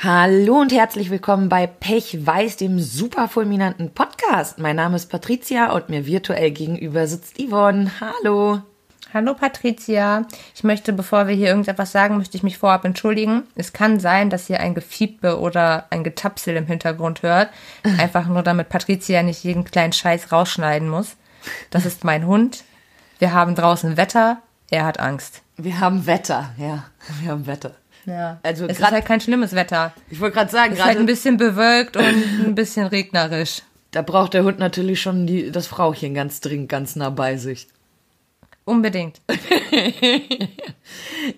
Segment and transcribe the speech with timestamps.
[0.00, 4.60] Hallo und herzlich willkommen bei Pech Weiß, dem super fulminanten Podcast.
[4.60, 7.90] Mein Name ist Patricia und mir virtuell gegenüber sitzt Yvonne.
[8.00, 8.62] Hallo.
[9.12, 10.24] Hallo Patricia.
[10.54, 13.42] Ich möchte, bevor wir hier irgendetwas sagen, möchte ich mich vorab entschuldigen.
[13.56, 17.50] Es kann sein, dass ihr ein Gefiepe oder ein Getapsel im Hintergrund hört.
[17.98, 21.16] Einfach nur, damit Patricia nicht jeden kleinen Scheiß rausschneiden muss.
[21.70, 22.62] Das ist mein Hund.
[23.18, 24.38] Wir haben draußen Wetter.
[24.70, 25.42] Er hat Angst.
[25.56, 26.84] Wir haben Wetter, ja.
[27.20, 27.74] Wir haben Wetter.
[28.08, 28.40] Ja.
[28.42, 29.92] Also es ist halt kein schlimmes Wetter.
[30.10, 33.62] Ich wollte gerade sagen, es ist halt ein bisschen bewölkt und ein bisschen regnerisch.
[33.90, 37.68] Da braucht der Hund natürlich schon die, das Frauchen ganz dringend, ganz nah bei sich.
[38.64, 39.20] Unbedingt.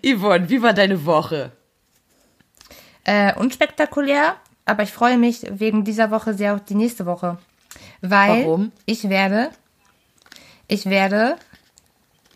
[0.05, 1.53] Yvonne, wie war deine Woche?
[3.05, 7.39] Äh, unspektakulär, aber ich freue mich wegen dieser Woche sehr auf die nächste Woche.
[8.01, 8.73] Weil Warum?
[8.85, 9.51] ich werde,
[10.67, 11.37] ich werde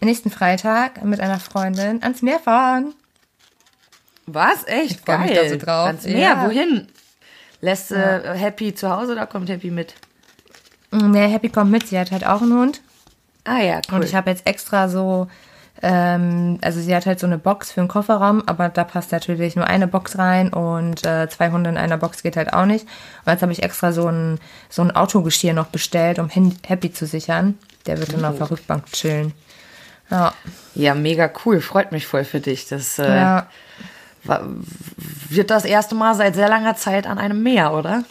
[0.00, 2.94] nächsten Freitag mit einer Freundin ans Meer fahren.
[4.26, 4.66] Was?
[4.66, 4.90] Echt?
[4.92, 5.28] Ich freue Geil.
[5.28, 5.86] mich da so drauf.
[5.86, 6.46] Ans Meer, Ja.
[6.46, 6.88] wohin?
[7.60, 9.94] Lässt äh, Happy zu Hause oder kommt Happy mit?
[10.92, 12.80] Der Happy kommt mit, sie hat halt auch einen Hund.
[13.44, 13.96] Ah ja, cool.
[13.96, 15.26] Und ich habe jetzt extra so,
[15.82, 19.56] ähm, also sie hat halt so eine Box für den Kofferraum, aber da passt natürlich
[19.56, 22.86] nur eine Box rein und äh, zwei Hunde in einer Box geht halt auch nicht.
[23.24, 24.38] Und jetzt habe ich extra so ein,
[24.70, 27.58] so ein Autogeschirr noch bestellt, um Happy zu sichern.
[27.86, 29.32] Der wird dann auf der Rückbank chillen.
[30.10, 30.32] Ja,
[30.74, 31.60] ja, mega cool.
[31.60, 32.68] Freut mich voll für dich.
[32.68, 33.46] Das äh, ja.
[35.28, 38.04] Wird das erste Mal seit sehr langer Zeit an einem Meer, oder?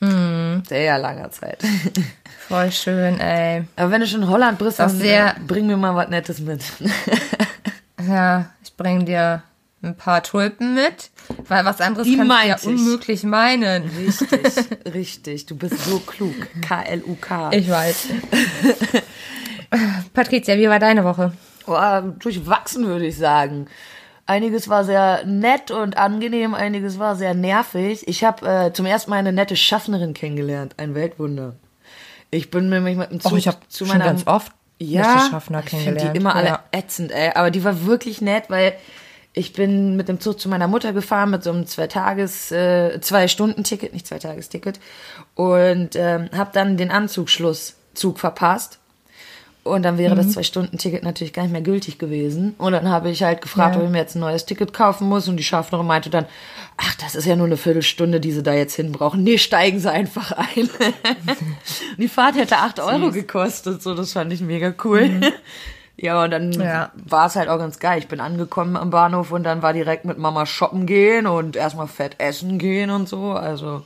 [0.00, 0.62] Mhm.
[0.68, 1.62] Sehr langer Zeit.
[2.48, 3.64] voll schön, ey.
[3.76, 6.62] Aber wenn du schon in Holland bist, dann sehr- bring mir mal was Nettes mit.
[8.08, 9.42] Ja, ich bringe dir
[9.82, 11.10] ein paar Tulpen mit,
[11.48, 12.66] weil was anderes Die kannst du ja ich.
[12.66, 13.90] unmöglich meinen.
[13.98, 14.38] Richtig,
[14.94, 15.46] richtig.
[15.46, 16.34] Du bist so klug.
[16.60, 17.50] K-L-U-K.
[17.52, 18.06] Ich weiß.
[20.12, 21.32] Patricia, wie war deine Woche?
[21.66, 23.66] Oh, durchwachsen, würde ich sagen.
[24.26, 28.06] Einiges war sehr nett und angenehm, einiges war sehr nervig.
[28.08, 31.54] Ich habe äh, zum ersten Mal eine nette Schaffnerin kennengelernt, ein Weltwunder.
[32.30, 35.28] Ich bin nämlich mit dem Zug Och, ich habe zu schon meiner ganz oft ja,
[35.30, 36.14] Schaffner ich kennengelernt.
[36.14, 36.64] die immer alle Ja.
[36.72, 37.30] ätzend, ey.
[37.34, 38.74] Aber die war wirklich nett, weil
[39.32, 43.00] ich bin mit dem Zug zu meiner Mutter gefahren mit so einem zwei Tages, äh,
[43.00, 44.80] zwei Stunden Ticket, nicht zwei Tages Ticket,
[45.34, 48.80] und ähm, habe dann den Anzugschlusszug verpasst.
[49.66, 50.18] Und dann wäre Mhm.
[50.18, 52.54] das Zwei-Stunden-Ticket natürlich gar nicht mehr gültig gewesen.
[52.58, 53.80] Und dann habe ich halt gefragt, Ja.
[53.80, 55.28] ob ich mir jetzt ein neues Ticket kaufen muss.
[55.28, 56.26] Und die Schaffnerin meinte dann,
[56.76, 59.22] ach, das ist ja nur eine Viertelstunde, die sie da jetzt hin brauchen.
[59.24, 60.70] Nee, steigen sie einfach ein.
[61.98, 63.82] die Fahrt hätte acht Euro gekostet.
[63.82, 65.20] So, das fand ich mega cool.
[65.98, 66.60] Ja, und dann Mhm.
[66.60, 66.90] Ja.
[67.06, 67.98] war es halt auch ganz geil.
[67.98, 71.88] Ich bin angekommen am Bahnhof und dann war direkt mit Mama shoppen gehen und erstmal
[71.88, 73.30] fett essen gehen und so.
[73.32, 73.82] Also,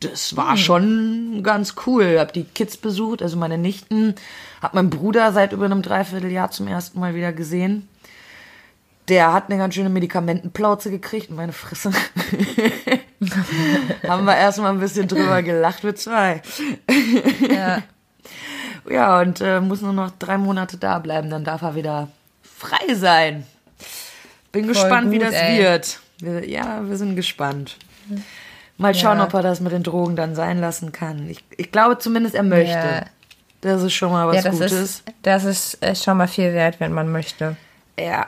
[0.00, 0.56] das war Mhm.
[0.58, 2.18] schon ganz cool.
[2.18, 4.14] Hab die Kids besucht, also meine Nichten.
[4.62, 7.88] Hab meinen Bruder seit über einem Dreivierteljahr zum ersten Mal wieder gesehen.
[9.08, 11.92] Der hat eine ganz schöne Medikamentenplauze gekriegt und meine Fresse.
[14.08, 16.42] Haben wir erstmal ein bisschen drüber gelacht, wir zwei.
[17.48, 17.82] Ja.
[18.88, 22.08] Ja, und äh, muss nur noch drei Monate da bleiben, dann darf er wieder
[22.44, 23.44] frei sein.
[24.52, 25.58] Bin gespannt, wie gut, das ey.
[25.58, 25.98] wird.
[26.20, 27.78] Wir, ja, wir sind gespannt.
[28.78, 29.24] Mal schauen, Ja.
[29.24, 31.28] ob er das mit den Drogen dann sein lassen kann.
[31.30, 32.72] Ich, ich glaube zumindest, er möchte.
[32.72, 33.04] Ja.
[33.62, 34.72] Das ist schon mal was ja, das Gutes.
[34.72, 37.56] ist, das ist äh, schon mal viel wert, wenn man möchte.
[37.98, 38.26] Ja.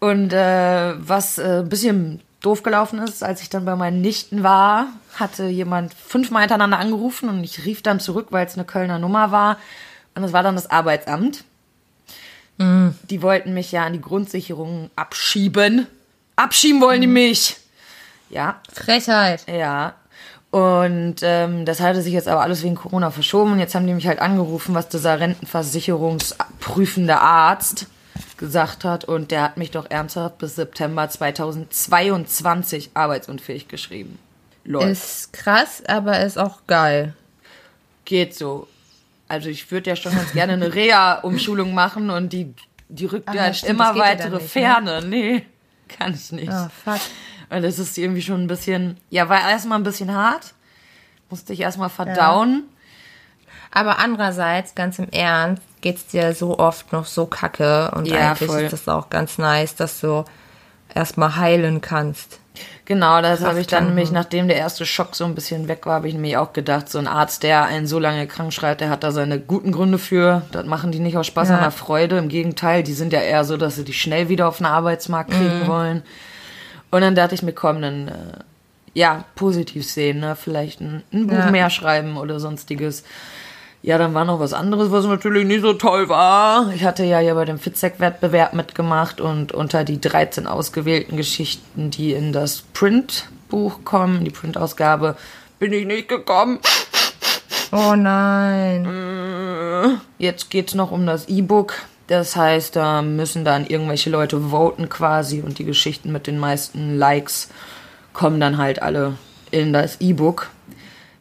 [0.00, 4.42] Und äh, was äh, ein bisschen doof gelaufen ist, als ich dann bei meinen Nichten
[4.42, 8.98] war, hatte jemand fünfmal hintereinander angerufen und ich rief dann zurück, weil es eine Kölner
[8.98, 9.56] Nummer war.
[10.14, 11.44] Und es war dann das Arbeitsamt.
[12.58, 15.86] Die wollten mich ja an die Grundsicherung abschieben.
[16.36, 17.56] Abschieben wollen die mich.
[18.30, 19.44] Ja, Frechheit.
[19.50, 19.94] ja.
[20.50, 23.52] Und ähm, das hatte sich jetzt aber alles wegen Corona verschoben.
[23.52, 27.86] Und jetzt haben die mich halt angerufen, was dieser rentenversicherungsprüfende Arzt
[28.38, 29.04] gesagt hat.
[29.04, 34.18] Und der hat mich doch ernsthaft bis September 2022 arbeitsunfähig geschrieben.
[34.64, 34.88] Läuft.
[34.88, 37.14] Ist krass, aber ist auch geil.
[38.04, 38.66] Geht so.
[39.28, 42.54] Also ich würde ja schon ganz gerne eine Reha-Umschulung machen und die,
[42.88, 44.48] die rückt Ah, ja stimmt, immer weitere nicht, ne?
[44.48, 45.02] Ferne.
[45.04, 45.44] Nee,
[45.88, 46.50] kann ich nicht.
[46.52, 47.00] Oh, fuck.
[47.50, 50.54] Und das ist irgendwie schon ein bisschen, ja, war erstmal ein bisschen hart.
[51.30, 52.64] Musste ich erstmal verdauen.
[53.70, 58.48] Aber andererseits, ganz im Ernst, geht's dir so oft noch so kacke und Ja, eigentlich
[58.50, 58.62] voll.
[58.62, 60.24] ist das auch ganz nice, dass du
[60.94, 62.40] erstmal heilen kannst.
[62.86, 65.96] Genau, das habe ich dann nämlich, nachdem der erste Schock so ein bisschen weg war,
[65.96, 68.88] habe ich nämlich auch gedacht, so ein Arzt, der einen so lange krank schreibt, der
[68.88, 70.42] hat da seine guten Gründe für.
[70.52, 71.56] Das machen die nicht aus Spaß Ja.
[71.56, 72.16] an der Freude.
[72.16, 75.32] Im Gegenteil, die sind ja eher so, dass sie die schnell wieder auf den Arbeitsmarkt
[75.32, 75.66] kriegen Mhm.
[75.66, 76.02] wollen.
[76.90, 78.12] Und dann dachte ich mir, komm, dann, äh,
[78.94, 80.36] ja, positiv sehen, ne?
[80.36, 81.50] Vielleicht ein, ein Buch Ja.
[81.50, 83.04] mehr schreiben oder sonstiges.
[83.82, 86.72] Ja, dann war noch was anderes, was natürlich nicht so toll war.
[86.74, 92.12] Ich hatte ja hier bei dem Fitzek-Wettbewerb mitgemacht und unter die 13 ausgewählten Geschichten, die
[92.12, 94.24] in das Print Printbuch kommen.
[94.24, 95.16] Die Printausgabe
[95.58, 96.58] bin ich nicht gekommen.
[97.72, 98.88] Oh nein.
[100.18, 101.74] Jetzt geht's noch um das E-Book.
[102.08, 106.96] Das heißt, da müssen dann irgendwelche Leute voten quasi und die Geschichten mit den meisten
[106.98, 107.48] Likes
[108.12, 109.14] kommen dann halt alle
[109.50, 110.50] in das E-Book.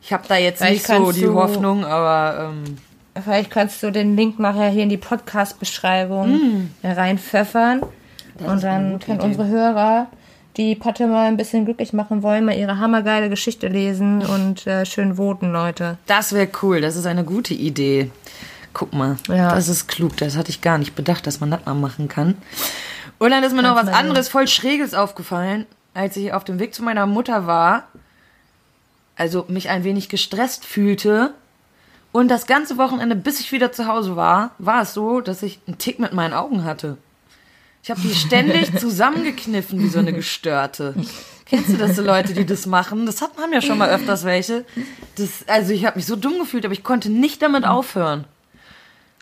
[0.02, 2.78] Ich habe da jetzt Vielleicht nicht so die du- Hoffnung, aber ähm,
[3.24, 7.82] Vielleicht kannst du den Link nachher hier in die Podcast-Beschreibung reinpfeffern.
[8.46, 10.08] Und dann können unsere Hörer,
[10.58, 14.86] die Patte mal ein bisschen glücklich machen wollen, mal ihre hammergeile Geschichte lesen und äh,
[14.86, 15.98] schön voten, Leute.
[16.08, 16.82] das wäre cool.
[16.82, 18.12] Das ist eine gute Idee.
[18.76, 19.56] Guck mal, Ja.
[19.56, 20.18] das ist klug.
[20.18, 22.36] Das hatte ich gar nicht bedacht, dass man das mal machen kann.
[23.20, 26.76] Und dann ist mir noch was anderes voll Schräges aufgefallen, als ich auf dem Weg
[26.76, 27.88] zu meiner Mutter war.
[29.16, 31.34] Also mich ein wenig gestresst fühlte.
[32.12, 35.60] Und das ganze Wochenende, bis ich wieder zu Hause war, war es so, dass ich
[35.68, 36.98] einen Tick mit meinen Augen hatte.
[37.82, 40.96] Ich habe die ständig zusammengekniffen wie so eine Gestörte.
[41.46, 43.06] Kennst du das so Leute, die das machen?
[43.06, 44.66] Das hat man ja schon mal öfters welche.
[45.16, 48.26] Das, also ich habe mich so dumm gefühlt, aber ich konnte nicht damit aufhören.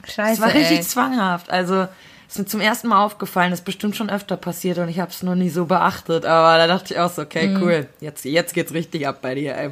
[0.05, 0.83] Scheiße, Es war richtig ey.
[0.83, 1.49] zwanghaft.
[1.49, 1.87] Also
[2.27, 5.11] ist mir zum ersten Mal aufgefallen, das ist bestimmt schon öfter passiert und ich habe
[5.11, 6.25] es noch nie so beachtet.
[6.25, 7.61] Aber da dachte ich auch so, okay, Mhm.
[7.61, 9.55] cool, jetzt, jetzt geht's richtig ab bei dir.
[9.55, 9.69] Ey.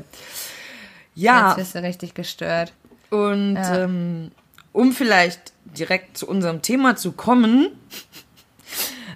[1.16, 2.74] Ja, Jetzt bist du richtig gestört.
[3.10, 3.84] und Ja.
[3.84, 4.32] ähm,
[4.74, 7.68] um vielleicht direkt zu unserem Thema zu kommen,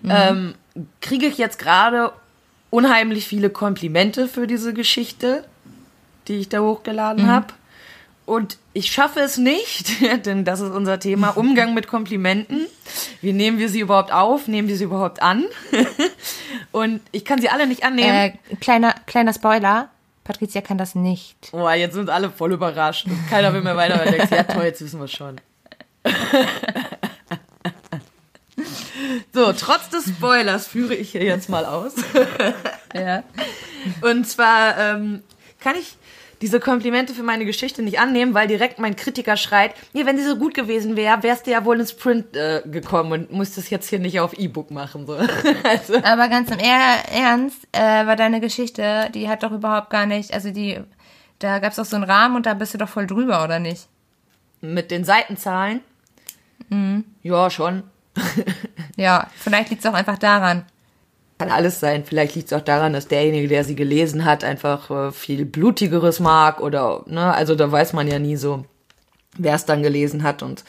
[0.01, 0.09] Mhm.
[0.12, 0.56] ähm,
[1.01, 2.12] kriege ich jetzt gerade
[2.69, 5.45] unheimlich viele Komplimente für diese Geschichte,
[6.27, 7.29] die ich da hochgeladen Mhm.
[7.29, 7.47] habe.
[8.25, 12.66] Und ich schaffe es nicht, denn das ist unser Thema, Umgang mit Komplimenten.
[13.22, 14.48] Wie nehmen wir sie überhaupt auf?
[14.48, 15.45] Nehmen wir sie überhaupt an?
[16.72, 18.10] Und ich kann sie alle nicht annehmen.
[18.10, 19.89] Äh, kleiner, kleiner Spoiler.
[20.24, 21.51] Patricia kann das nicht.
[21.51, 23.06] Boah, jetzt sind alle voll überrascht.
[23.06, 25.39] Und keiner will mehr weiter, weil der denkt, ja toll, jetzt wissen wir schon.
[29.33, 31.94] so, trotz des Spoilers führe ich hier jetzt mal aus.
[32.95, 33.24] Ja.
[34.01, 35.22] Und zwar ähm,
[35.60, 35.95] kann ich
[36.45, 40.24] diese Komplimente für meine Geschichte nicht annehmen, weil direkt mein Kritiker schreit, nee, wenn sie
[40.24, 43.89] so gut gewesen wäre, wärst du ja wohl ins Print äh, gekommen und musstest jetzt
[43.89, 45.07] hier nicht auf E-Book machen.
[45.07, 45.13] So.
[45.63, 50.06] also, Aber ganz im er Ernst, äh, war deine Geschichte, die hat doch überhaupt gar
[50.06, 50.80] nicht, also die,
[51.39, 53.88] da gab's doch so einen Rahmen und da bist du doch voll drüber, oder nicht?
[54.62, 55.81] mit den Seitenzahlen.
[57.24, 57.83] Ja, schon.
[58.98, 60.63] Ja, vielleicht liegt's auch einfach daran.
[61.37, 62.05] Kann alles sein.
[62.05, 66.19] Vielleicht liegt es auch daran, dass derjenige, der sie gelesen hat, einfach äh, viel blutigeres
[66.19, 68.65] mag oder, ne, also da weiß man ja nie so,
[69.37, 70.63] wer es dann gelesen hat und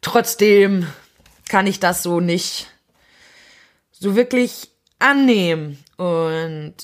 [0.00, 0.86] trotzdem
[1.48, 2.66] kann ich das so nicht
[3.92, 6.74] so wirklich annehmen und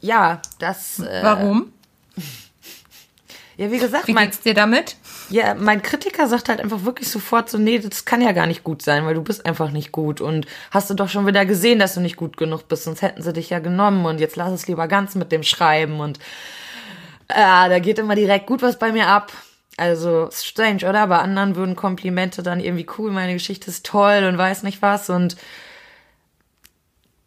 [0.00, 1.72] ja, das, äh, Warum?
[3.56, 4.96] ja, wie gesagt, Wie geht's dir damit?
[5.28, 8.64] Ja, mein Kritiker sagt halt einfach wirklich sofort so, nee, das kann ja gar nicht
[8.64, 11.78] gut sein, weil du bist einfach nicht gut und hast du doch schon wieder gesehen,
[11.78, 14.52] dass du nicht gut genug bist, sonst hätten sie dich ja genommen und jetzt lass
[14.52, 16.18] es lieber ganz mit dem Schreiben und
[17.28, 19.32] ah, da geht immer direkt gut was bei mir ab.
[19.78, 21.06] Also, strange, oder?
[21.06, 25.10] Bei anderen würden Komplimente dann irgendwie cool, meine Geschichte ist toll und weiß nicht was
[25.10, 25.36] und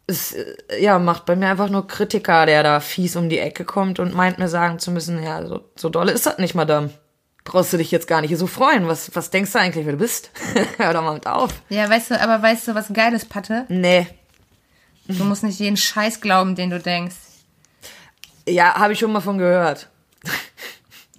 [0.06, 3.64] es, äh, ja, macht bei mir einfach nur Kritiker, der da fies um die Ecke
[3.64, 6.90] kommt und meint mir sagen zu müssen, ja, so, so dolle ist das nicht, Madame.
[7.44, 8.86] Brauchst du dich jetzt gar nicht so freuen.
[8.86, 10.30] Was, was denkst du eigentlich, wer du bist?
[10.76, 11.50] Hör doch mal mit auf.
[11.68, 13.64] Ja, weißt du, aber weißt du, was geil ist, Patte?
[13.68, 14.06] Nee.
[15.08, 17.16] Du musst nicht jeden Scheiß glauben, den du denkst.
[18.48, 19.88] Ja, habe ich schon mal von gehört.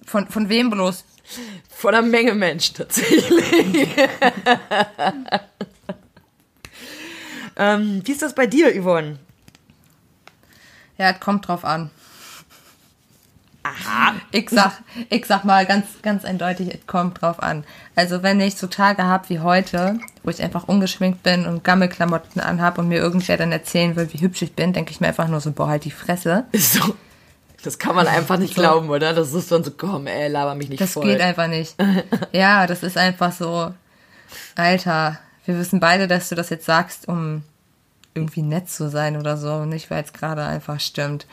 [0.06, 1.04] Von, von wem bloß?
[1.70, 3.88] Von einer Menge Menschen tatsächlich.
[7.56, 9.18] ähm, wie ist das bei dir, Yvonne?
[10.98, 11.90] Ja, es kommt drauf an.
[14.32, 14.72] Ich sag,
[15.08, 17.64] ich sag mal ganz, ganz eindeutig, es kommt drauf an.
[17.94, 22.40] Also wenn ich so Tage habe wie heute, wo ich einfach ungeschminkt bin und Gammelklamotten
[22.40, 25.28] anhab und mir irgendwer dann erzählen will, wie hübsch ich bin, denke ich mir einfach
[25.28, 26.44] nur so, boah, halt die Fresse.
[26.52, 26.94] Ist so.
[27.62, 28.60] Das kann man einfach nicht So.
[28.60, 29.12] glauben, oder?
[29.14, 31.04] Das ist dann so, komm, ey, laber mich nicht Das voll.
[31.04, 31.76] geht einfach nicht.
[32.32, 33.72] Ja, das ist einfach so,
[34.56, 37.44] Alter, wir wissen beide, dass du das jetzt sagst, um
[38.14, 41.26] irgendwie nett zu sein oder so, nicht weil es gerade einfach stimmt.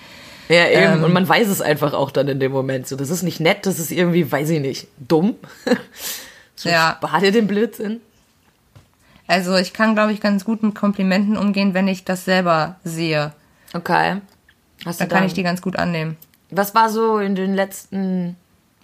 [0.49, 0.93] Ja, eben.
[0.95, 1.03] Ähm.
[1.03, 2.87] und man weiß es einfach auch dann in dem Moment.
[2.87, 5.35] So, das ist nicht nett, das ist irgendwie, weiß ich nicht, dumm.
[6.55, 6.97] so, Ja.
[6.97, 8.01] Spar dir den Blödsinn.
[9.27, 13.31] Also ich kann, glaube ich, ganz gut mit Komplimenten umgehen, wenn ich das selber sehe.
[13.73, 14.21] Okay.
[14.85, 16.17] Hast Da kann dann, ich die ganz gut annehmen.
[16.49, 18.35] was war so in den letzten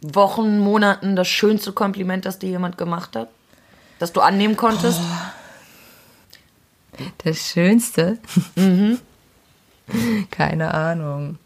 [0.02, 3.30] Wochen, Monaten das schönste Kompliment, das dir jemand gemacht hat?
[3.98, 5.00] Das du annehmen konntest?
[7.24, 8.20] Das Schönste?
[10.32, 11.40] Keine Ahnung.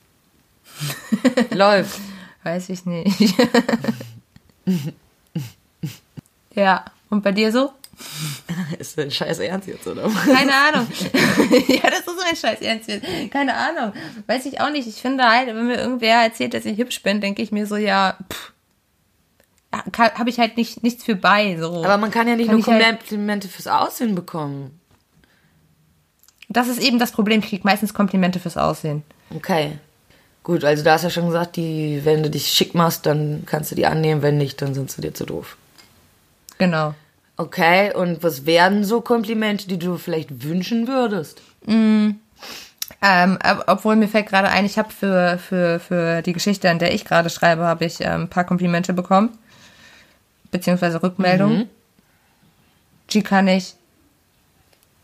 [1.51, 1.99] Läuft.
[2.43, 3.35] Weiß ich nicht.
[6.55, 7.71] ja, und bei dir so?
[8.77, 10.09] Ist dein Scheiß ernst jetzt, oder?
[10.09, 10.87] Keine Ahnung.
[11.67, 13.05] ja, das ist mein Scheiß ernst jetzt.
[13.29, 13.93] Keine Ahnung.
[14.25, 14.87] Weiß ich auch nicht.
[14.87, 17.75] Ich finde halt, wenn mir irgendwer erzählt, dass ich hübsch bin, denke ich mir so,
[17.75, 18.53] ja, pff,
[19.71, 21.57] habe ich halt nicht, nichts für bei.
[21.57, 21.83] So.
[21.83, 24.79] Aber man kann ja nicht Kann nur halt- Komplimente fürs Aussehen bekommen.
[26.47, 27.41] Das ist eben das Problem.
[27.41, 29.03] Ich kriege meistens Komplimente fürs Aussehen.
[29.35, 29.77] Okay.
[30.43, 33.43] Gut, also da hast du ja schon gesagt, die, wenn du dich schick machst, dann
[33.45, 35.57] kannst du die annehmen, wenn nicht, dann sind sie dir zu doof.
[36.57, 36.95] Genau.
[37.37, 41.41] Okay, und was wären so Komplimente, die du vielleicht wünschen würdest?
[43.01, 46.79] Ähm, ob- obwohl mir fällt gerade ein, ich habe für, für, für die Geschichte, an
[46.79, 49.37] der ich gerade schreibe, habe ich ähm, ein paar Komplimente bekommen.
[50.51, 51.69] Beziehungsweise Rückmeldungen.
[53.11, 53.75] Die kann ich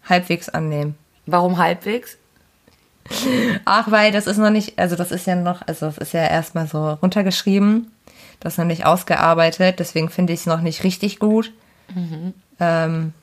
[0.10, 0.96] halbwegs annehmen.
[1.26, 2.18] Warum halbwegs?
[3.66, 6.26] Ach, weil das ist noch nicht, also das ist ja noch, also das ist ja
[6.28, 7.92] erstmal so runtergeschrieben.
[8.40, 11.52] Das ist noch nicht ausgearbeitet, deswegen finde ich es noch nicht richtig gut.
[12.60, 13.14] Ähm,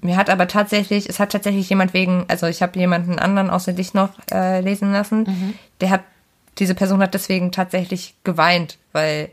[0.00, 3.72] mir hat aber tatsächlich, es hat tatsächlich jemand wegen, also ich habe jemanden anderen außer
[3.72, 6.02] dich noch äh, lesen lassen, der hat,
[6.58, 9.30] diese Person hat deswegen tatsächlich geweint, weil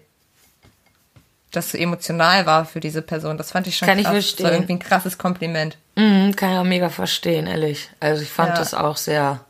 [1.51, 3.37] das so emotional war für diese Person.
[3.37, 4.13] Das fand ich schon Kann ich krass.
[4.13, 4.43] verstehen.
[4.43, 5.77] Das war irgendwie ein krasses Kompliment.
[5.95, 7.89] Mhm, kann ich auch mega verstehen, ehrlich.
[7.99, 8.55] Also ich fand Ja.
[8.55, 9.44] das auch sehr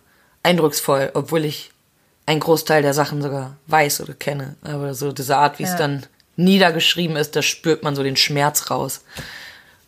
[0.46, 1.72] eindrucksvoll, obwohl ich
[2.26, 4.56] einen Großteil der Sachen sogar weiß oder kenne.
[4.64, 5.78] Aber so diese Art, wie es Ja.
[5.78, 6.06] dann
[6.38, 9.02] niedergeschrieben ist, da spürt man so den Schmerz raus.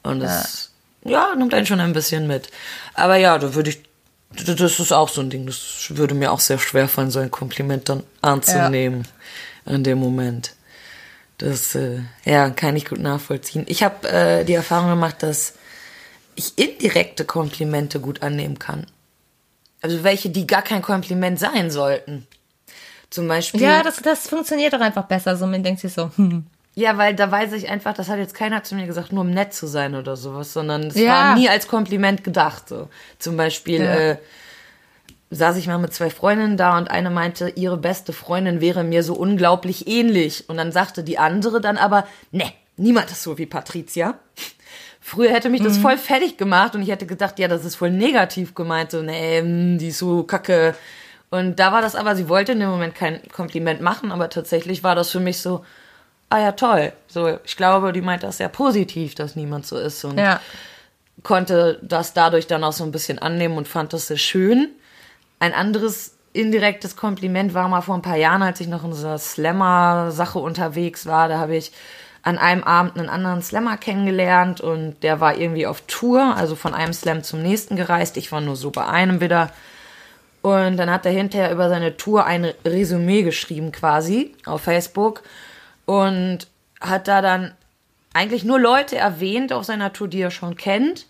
[0.04, 0.72] Und das,
[1.04, 1.34] ja.
[1.36, 2.50] nimmt einen schon ein bisschen mit.
[2.94, 3.82] Aber ja, da würde ich,
[4.46, 7.32] das ist auch so ein Ding, das würde mir auch sehr schwer fallen, so ein
[7.32, 9.08] Kompliment dann anzunehmen
[9.66, 10.54] in dem Moment.
[11.38, 13.66] Das, äh, ja, kann ich gut nachvollziehen.
[13.68, 15.54] Ich habe äh, die Erfahrung gemacht, dass
[16.36, 18.88] ich indirekte Komplimente gut annehmen kann.
[19.88, 22.28] Also welche, die gar kein Kompliment sein sollten.
[23.10, 23.62] Zum Beispiel.
[23.62, 25.38] Ja, das, das funktioniert doch einfach besser.
[25.38, 26.46] So, man denkt sich so, hm.
[26.76, 29.30] Ja, weil da weiß ich einfach, das hat jetzt keiner zu mir gesagt, nur um
[29.32, 31.12] nett zu sein oder sowas, sondern es Ja.
[31.30, 32.68] war nie als Kompliment gedacht.
[32.68, 32.90] So.
[33.18, 33.96] Zum Beispiel Ja.
[33.96, 34.18] äh,
[35.32, 39.04] saß ich mal mit zwei Freundinnen da und eine meinte, ihre beste Freundin wäre mir
[39.04, 40.50] so unglaublich ähnlich.
[40.50, 44.20] Und dann sagte die andere dann aber, ne, niemand ist so wie Patricia.
[45.08, 47.92] Früher hätte mich das voll fertig gemacht und ich hätte gedacht, ja, das ist voll
[47.92, 50.76] negativ gemeint, so, nee, mm, die ist so kacke.
[51.30, 54.84] Und da war das aber, sie wollte in dem Moment kein Kompliment machen, aber tatsächlich
[54.84, 55.64] war das für mich so,
[56.30, 56.92] ah ja, toll.
[57.08, 60.42] So, ich glaube, die meint das sehr positiv, dass niemand so ist und Ja.
[61.24, 64.72] konnte das dadurch dann auch so ein bisschen annehmen und fand das sehr schön.
[65.40, 69.18] Ein anderes indirektes Kompliment war mal vor ein paar Jahren, als ich noch in dieser
[69.18, 71.30] Slammer-Sache unterwegs war.
[71.30, 71.72] Da habe ich
[72.28, 76.74] an einem Abend einen anderen Slammer kennengelernt und der war irgendwie auf Tour, also von
[76.74, 78.18] einem Slam zum nächsten gereist.
[78.18, 79.50] Ich war nur so bei einem wieder.
[80.42, 85.24] Und dann hat er hinterher über seine Tour ein Resümee geschrieben quasi auf Facebook
[85.86, 86.48] und
[86.82, 87.54] hat da dann
[88.14, 91.06] eigentlich nur Leute erwähnt auf seiner Tour, die er schon kennt.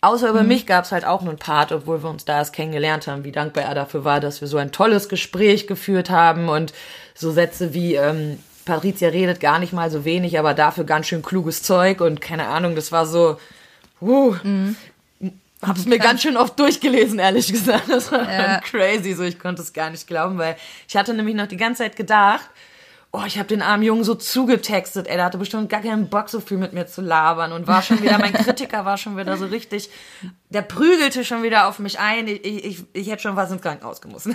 [0.00, 2.54] Außer über mich gab es halt auch nur einen Part, obwohl wir uns da erst
[2.54, 6.48] kennengelernt haben, wie dankbar er dafür war, dass wir so ein tolles Gespräch geführt haben
[6.48, 6.72] und
[7.14, 8.38] so Sätze wie ähm,
[8.70, 12.46] Patricia redet gar nicht mal so wenig, aber dafür ganz schön kluges Zeug und keine
[12.46, 13.36] Ahnung, das war so,
[14.00, 14.36] uh,
[15.60, 17.90] hab's mir ganz schön oft durchgelesen, ehrlich gesagt.
[17.90, 18.60] Das war Ja.
[18.60, 20.56] crazy, so ich konnte es gar nicht glauben, weil
[20.88, 22.48] ich hatte nämlich noch die ganze Zeit gedacht,
[23.12, 26.28] oh, ich habe den armen Jungen so zugetextet, ey, der hatte bestimmt gar keinen Bock,
[26.28, 29.36] so viel mit mir zu labern und war schon wieder, mein Kritiker war schon wieder
[29.36, 29.90] so richtig,
[30.48, 34.00] der prügelte schon wieder auf mich ein, ich, ich, ich hätte schon was ins Krankenhaus
[34.00, 34.28] gemusst.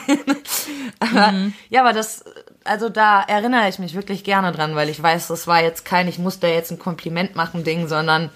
[0.99, 1.33] aber,
[1.69, 2.25] ja, aber das,
[2.65, 6.07] also da erinnere ich mich wirklich gerne dran, weil ich weiß, das war jetzt kein,
[6.07, 8.29] ich muss da jetzt ein Kompliment machen Ding, sondern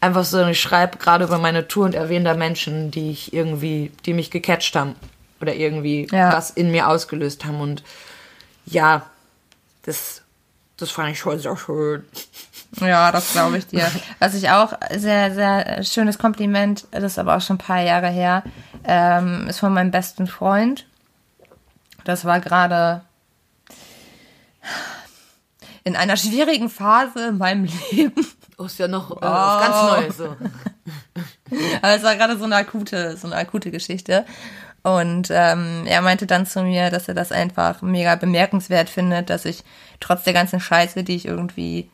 [0.00, 3.92] einfach so, ich schreibe gerade über meine Tour und erwähne da Menschen, die ich irgendwie,
[4.06, 4.94] die mich gecatcht haben
[5.40, 6.32] oder irgendwie Ja.
[6.32, 7.82] was in mir ausgelöst haben und
[8.66, 9.02] ja,
[9.82, 10.22] das,
[10.76, 12.04] das fand ich schon sehr schön.
[12.80, 13.90] Ja, das glaube ich dir.
[14.20, 18.08] Was ich auch sehr, sehr schönes Kompliment, das ist aber auch schon ein paar Jahre
[18.08, 18.44] her,
[18.84, 20.86] ähm, ist von meinem besten Freund.
[22.04, 23.00] Das war gerade
[25.84, 28.26] in einer schwierigen Phase in meinem Leben.
[28.58, 30.24] Oh, ist ja noch äh, was ganz Neues so.
[31.82, 34.24] Aber es war gerade so eine akute, so eine akute Geschichte.
[34.82, 39.44] Und ähm, er meinte dann zu mir, dass er das einfach mega bemerkenswert findet, dass
[39.44, 39.62] ich
[39.98, 41.90] trotz der ganzen Scheiße, die ich irgendwie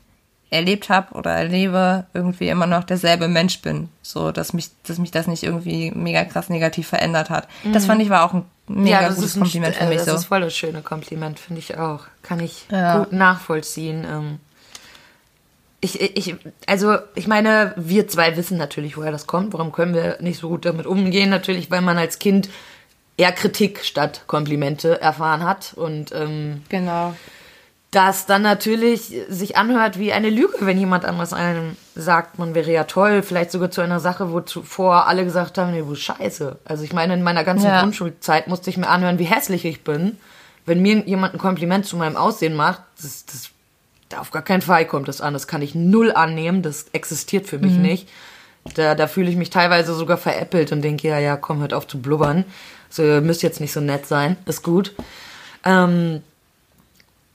[0.51, 3.89] erlebt habe oder erlebe, irgendwie immer noch derselbe Mensch bin.
[4.03, 7.49] So, dass mich, dass mich das nicht irgendwie mega krass negativ verändert hat.
[7.73, 9.89] Das fand ich war auch ein mega ja, das gutes ist ein, Kompliment für äh,
[9.89, 10.15] mich das so.
[10.15, 12.05] ist voll das schöne Kompliment, finde ich auch.
[12.23, 12.99] Kann ich Ja.
[12.99, 14.05] gut nachvollziehen.
[14.09, 14.39] Ähm,
[15.81, 16.35] ich, ich,
[16.67, 19.53] also, ich meine, wir zwei wissen natürlich, woher das kommt.
[19.53, 21.31] Warum können wir nicht so gut damit umgehen?
[21.31, 22.49] Natürlich, weil man als Kind
[23.17, 27.15] eher Kritik statt Komplimente erfahren hat und ähm, Genau.
[27.91, 32.71] das dann natürlich sich anhört wie eine Lüge, wenn jemand anderes einem sagt, man wäre
[32.71, 36.59] ja toll, vielleicht sogar zu einer Sache, wo zuvor alle gesagt haben, nee, du scheiße.
[36.65, 37.81] Also ich meine, in meiner ganzen Ja.
[37.81, 40.19] Grundschulzeit musste ich mir anhören, wie hässlich ich bin.
[40.67, 43.51] Wenn mir jemand ein Kompliment zu meinem Aussehen macht, das, das
[44.19, 45.33] auf gar keinen Fall kommt das an.
[45.33, 46.63] Das kann ich null annehmen.
[46.63, 48.09] Das existiert für mich nicht.
[48.75, 51.87] Da, da fühle ich mich teilweise sogar veräppelt und denke, ja, ja, komm, hört auf
[51.87, 52.45] zu blubbern.
[52.91, 54.37] So, ihr müsst jetzt nicht so nett sein.
[54.47, 54.95] Ist gut.
[55.65, 56.23] Ähm,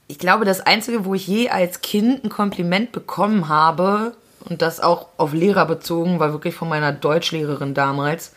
[0.08, 4.14] ich glaube, das Einzige, wo ich je als Kind ein Kompliment bekommen habe,
[4.48, 8.32] und das auch auf Lehrer bezogen, war wirklich von meiner Deutschlehrerin damals,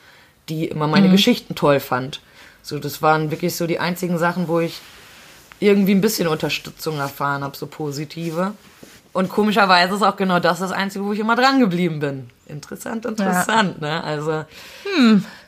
[0.49, 2.21] die immer meine Geschichten toll fand.
[2.61, 4.79] So, das waren wirklich so die einzigen Sachen, wo ich
[5.59, 8.53] irgendwie ein bisschen Unterstützung erfahren habe, so positive.
[9.13, 12.29] Und komischerweise ist auch genau das das Einzige, wo ich immer dran geblieben bin.
[12.47, 14.03] Interessant, interessant, ne?
[14.03, 14.43] Also,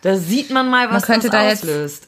[0.01, 2.07] da sieht man mal, was könnte das da jetzt- auslöst.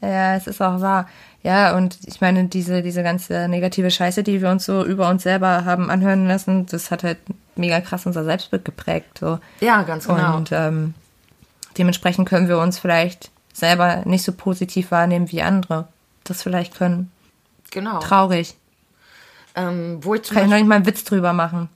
[0.00, 1.08] Ja, es ist auch wahr.
[1.42, 5.22] Ja, und ich meine, diese, diese ganze negative Scheiße, die wir uns so über uns
[5.22, 7.18] selber haben anhören lassen, das hat halt
[7.54, 9.18] mega krass unser Selbstbild geprägt.
[9.18, 9.38] So.
[9.60, 10.36] Ja, ganz genau.
[10.36, 10.94] Und ähm,
[11.76, 15.86] dementsprechend können wir uns vielleicht selber nicht so positiv wahrnehmen wie andere.
[16.24, 17.10] Das vielleicht können.
[17.70, 18.00] genau.
[18.00, 18.54] Traurig.
[19.54, 21.68] Ähm, wo ich Kann ich noch Beispiel, nicht mal einen Witz drüber machen.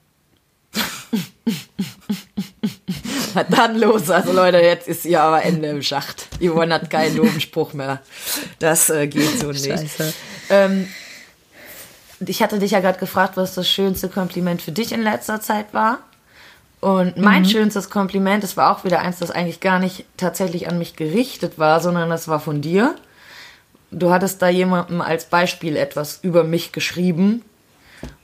[3.33, 4.09] was dann los?
[4.09, 6.27] Also Leute, jetzt ist hier aber Ende im Schacht.
[6.39, 8.01] Yvonne hat keinen doofen Spruch mehr.
[8.59, 9.65] Das äh, geht so nicht.
[9.65, 10.13] Scheiße.
[10.49, 10.87] Ähm,
[12.25, 15.73] ich hatte dich ja gerade gefragt, was das schönste Kompliment für dich in letzter Zeit
[15.73, 15.99] war.
[16.79, 20.77] Und mein schönstes Kompliment, das war auch wieder eins, das eigentlich gar nicht tatsächlich an
[20.77, 22.95] mich gerichtet war, sondern das war von dir.
[23.89, 27.41] Du hattest da jemandem als Beispiel etwas über mich geschrieben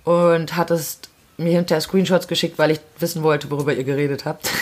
[0.04, 1.09] und hattest
[1.40, 4.50] mir hinterher Screenshots geschickt, weil ich wissen wollte, worüber ihr geredet habt.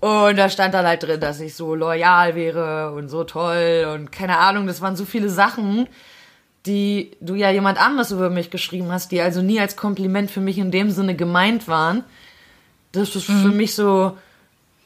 [0.00, 4.12] Und da stand dann halt drin, dass ich so loyal wäre und so toll und
[4.12, 5.88] keine Ahnung, das waren so viele Sachen,
[6.66, 10.40] die du ja jemand anderes über mich geschrieben hast, die also nie als Kompliment für
[10.40, 12.04] mich in dem Sinne gemeint waren.
[12.92, 14.16] Das ist für mich so,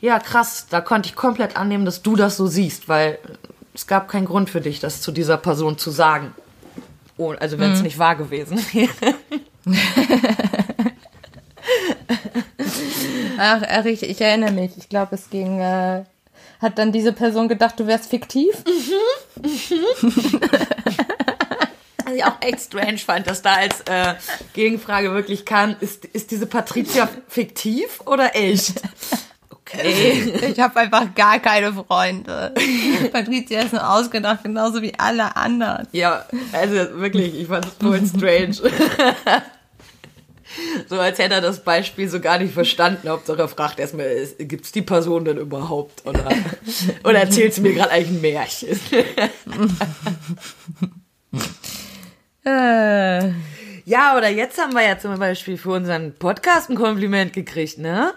[0.00, 3.18] ja krass, da konnte ich komplett annehmen, dass du das so siehst, weil
[3.74, 6.32] es gab keinen Grund für dich, das zu dieser Person zu sagen.
[7.16, 9.14] Oh, also wenn es nicht wahr gewesen wäre.
[13.36, 14.72] Ach, ach ich, erinnere mich.
[14.76, 15.60] Ich glaube, es ging.
[15.60, 16.04] Äh,
[16.60, 18.54] hat dann diese Person gedacht, du wärst fiktiv?
[22.04, 24.14] Was ich auch echt strange fand, dass da als äh,
[24.52, 28.80] Gegenfrage wirklich kam, ist, ist diese Patricia fiktiv oder echt?
[29.66, 30.34] Okay.
[30.50, 32.52] Ich habe einfach gar keine Freunde.
[33.12, 35.88] Patricia ist nur ausgedacht, genauso wie alle anderen.
[35.92, 38.54] Ja, also wirklich, ich fand es voll strange.
[40.88, 43.08] so als hätte er das Beispiel so gar nicht verstanden.
[43.08, 44.06] Hauptsache er fragt erstmal,
[44.38, 46.06] gibt es die Person denn überhaupt?
[46.06, 46.28] Oder,
[47.04, 48.78] oder erzählst du mir gerade eigentlich ein Märchen?
[52.44, 53.28] Äh,
[53.86, 58.12] ja, oder jetzt haben wir ja zum Beispiel für unseren Podcast ein Kompliment gekriegt, ne?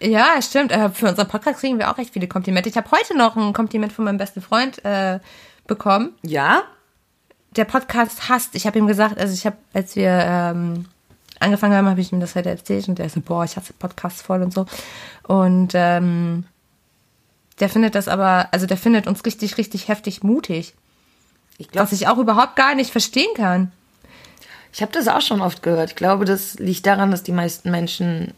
[0.00, 0.72] Ja, stimmt.
[0.72, 2.68] Äh, für unseren Podcast kriegen wir auch recht viele Komplimente.
[2.68, 5.20] Ich habe heute noch ein Kompliment von meinem besten Freund äh,
[5.66, 6.12] bekommen.
[6.22, 6.62] Ja?
[7.52, 8.54] Der Podcast hasst.
[8.54, 10.86] Ich habe ihm gesagt, also ich habe, als wir ähm,
[11.40, 13.72] angefangen haben, habe ich ihm das halt erzählt und der ist so, boah, ich hasse
[13.72, 14.66] Podcasts voll und so.
[15.26, 16.44] Und ähm,
[17.60, 20.74] der findet das aber, also der findet uns richtig, richtig heftig mutig.
[21.58, 23.72] Ich glaube, Was ich auch überhaupt gar nicht verstehen kann.
[24.72, 25.90] Ich habe das auch schon oft gehört.
[25.90, 28.34] Ich glaube, das liegt daran, dass die meisten Menschen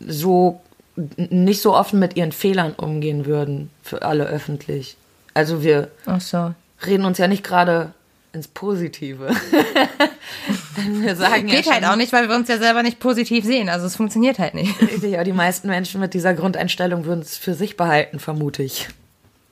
[0.00, 0.62] so
[0.96, 4.96] nicht so offen mit ihren Fehlern umgehen würden für alle öffentlich.
[5.34, 6.54] Also wir so.
[6.86, 7.92] reden uns ja nicht gerade
[8.32, 9.28] ins Positive.
[10.76, 13.68] wir sagen Geht ja halt auch nicht, weil wir uns ja selber nicht positiv sehen.
[13.68, 14.80] Also es funktioniert halt nicht.
[14.80, 18.88] Richtig, aber die meisten Menschen mit dieser Grundeinstellung würden es für sich behalten, vermute ich.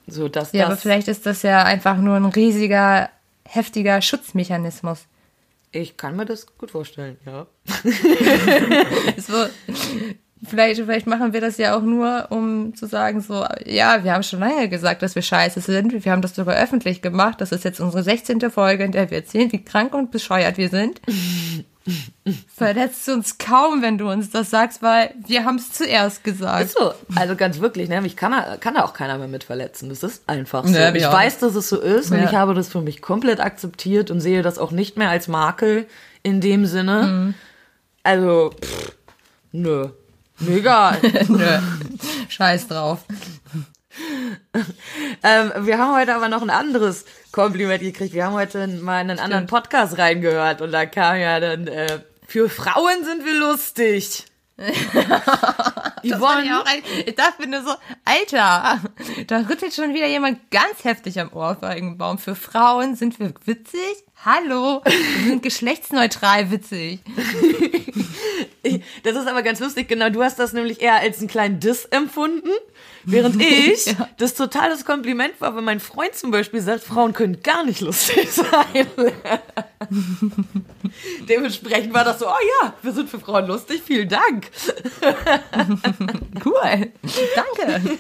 [0.06, 3.10] So, dass Ja, aber das, vielleicht ist das ja einfach nur ein riesiger,
[3.44, 5.00] heftiger Schutzmechanismus.
[5.72, 7.46] ich kann mir das gut vorstellen, ja.
[9.18, 9.46] So,
[10.46, 14.22] vielleicht, vielleicht machen wir das ja auch nur, um zu sagen, so, ja, wir haben
[14.22, 16.04] schon lange gesagt, dass wir scheiße sind.
[16.04, 17.40] Wir haben das sogar öffentlich gemacht.
[17.40, 18.50] Das ist jetzt unsere 16.
[18.50, 21.00] Folge, in der wir erzählen, wie krank und bescheuert wir sind.
[22.54, 26.66] Verletzt uns kaum, wenn du uns das sagst, weil wir haben es zuerst gesagt.
[26.66, 26.92] Ist so.
[27.16, 28.00] Also ganz wirklich, ne?
[28.00, 29.88] Mich kann da, kann da auch keiner mehr mit verletzen.
[29.88, 30.70] Das ist einfach so.
[30.70, 32.24] Nee, mich ich auch weiß, dass es so ist und Ja.
[32.24, 35.86] ich habe das für mich komplett akzeptiert und sehe das auch nicht mehr als Makel
[36.22, 37.02] in dem Sinne.
[37.02, 37.34] Mhm.
[38.02, 38.92] Also, pff,
[39.52, 39.88] nö.
[40.40, 40.98] Mir egal.
[41.28, 41.58] Nö.
[42.28, 43.00] Scheiß drauf.
[45.22, 48.14] ähm, wir haben heute aber noch ein anderes Kompliment gekriegt.
[48.14, 52.00] Wir haben heute mal in einen anderen Podcast reingehört und da kam ja dann, äh,
[52.26, 54.24] für Frauen sind wir lustig.
[56.02, 57.74] Das fand ich, auch ein, ich dachte mir nur so,
[58.06, 58.80] Alter,
[59.26, 62.16] da rüttelt schon wieder jemand ganz heftig am Ohrfeigenbaum.
[62.16, 64.04] Für Frauen sind wir witzig?
[64.22, 67.00] Hallo, wir sind geschlechtsneutral witzig.
[69.02, 70.10] Das ist aber ganz lustig, genau.
[70.10, 72.50] Du hast das nämlich eher als einen kleinen Diss empfunden,
[73.04, 74.08] während ich ja.
[74.18, 78.30] das totales Kompliment war, wenn mein Freund zum Beispiel sagt, Frauen können gar nicht lustig
[78.30, 78.86] sein.
[81.26, 84.50] Dementsprechend war das so, oh ja, wir sind für Frauen lustig, vielen Dank.
[86.44, 86.92] cool,
[87.34, 87.98] danke.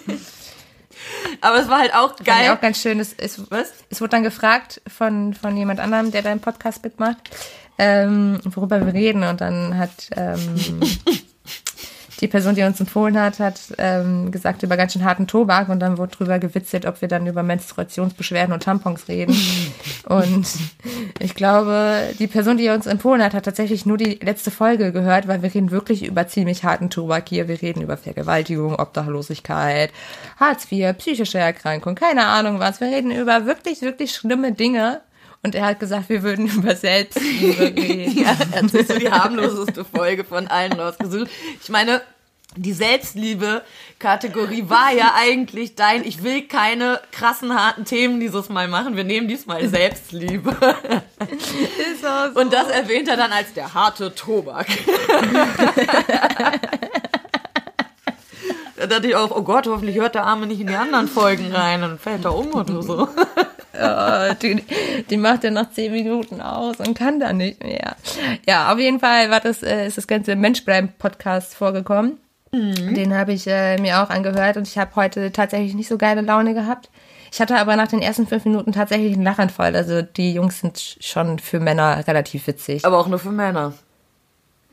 [1.40, 2.46] Aber es war halt auch geil.
[2.46, 3.00] Fand auch ganz schön.
[3.00, 3.72] Es, es, Was?
[3.88, 7.30] es wurde dann gefragt von, von jemand anderem, der deinen Podcast mitmacht,
[7.78, 9.22] ähm, worüber wir reden.
[9.24, 10.80] Und dann hat ähm,
[12.20, 15.80] die Person, die uns empfohlen hat, hat ähm, gesagt über ganz schön harten Tobak und
[15.80, 19.34] dann wurde drüber gewitzelt, ob wir dann über Menstruationsbeschwerden und Tampons reden.
[20.06, 20.46] und
[21.18, 25.28] ich glaube, die Person, die uns empfohlen hat, hat tatsächlich nur die letzte Folge gehört,
[25.28, 27.48] weil wir reden wirklich über ziemlich harten Tobak hier.
[27.48, 29.90] Wir reden über Vergewaltigung, Obdachlosigkeit,
[30.38, 32.80] Hartz IV, psychische Erkrankung, keine Ahnung was.
[32.80, 35.00] Wir reden über wirklich, wirklich schlimme Dinge.
[35.42, 37.72] Und er hat gesagt, wir würden über Selbstliebe
[38.20, 41.30] ja, hat sich so die harmloseste Folge von allen rausgesucht.
[41.62, 42.02] Ich meine,
[42.56, 48.96] die Selbstliebe-Kategorie war ja eigentlich dein, ich will keine krassen, harten Themen dieses Mal machen,
[48.96, 50.50] wir nehmen diesmal Selbstliebe.
[51.92, 52.40] Ist auch so.
[52.40, 54.66] Und das erwähnt er dann als der harte Tobak.
[58.76, 61.52] da dachte ich auch, oh Gott, hoffentlich hört der Arme nicht in die anderen Folgen
[61.52, 63.08] rein, dann fällt er um oder so
[63.80, 64.62] oh, die,
[65.08, 67.96] die macht er nach zehn Minuten aus und kann dann nicht mehr.
[68.46, 72.18] Ja, auf jeden Fall war das, äh, ist das ganze Menschbleiben-Podcast vorgekommen.
[72.52, 72.94] Mhm.
[72.94, 76.20] Den habe ich äh, mir auch angehört und ich habe heute tatsächlich nicht so geile
[76.20, 76.90] Laune gehabt.
[77.32, 79.76] Ich hatte aber nach den ersten fünf Minuten tatsächlich einen Lachanfall.
[79.76, 82.84] Also die Jungs sind schon für Männer relativ witzig.
[82.84, 83.74] Aber auch nur für Männer.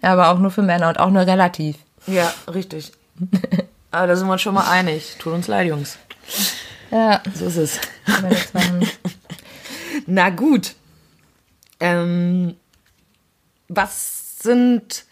[0.02, 1.78] Ja, aber auch nur für Männer und auch nur relativ.
[2.08, 2.92] Ja, richtig.
[3.92, 5.18] aber da sind wir uns schon mal einig.
[5.20, 5.98] Tut uns leid, Jungs.
[6.92, 7.22] Ja.
[7.34, 7.80] So ist es.
[10.06, 10.76] Na gut.
[11.80, 12.56] Ähm,
[13.68, 15.06] was sind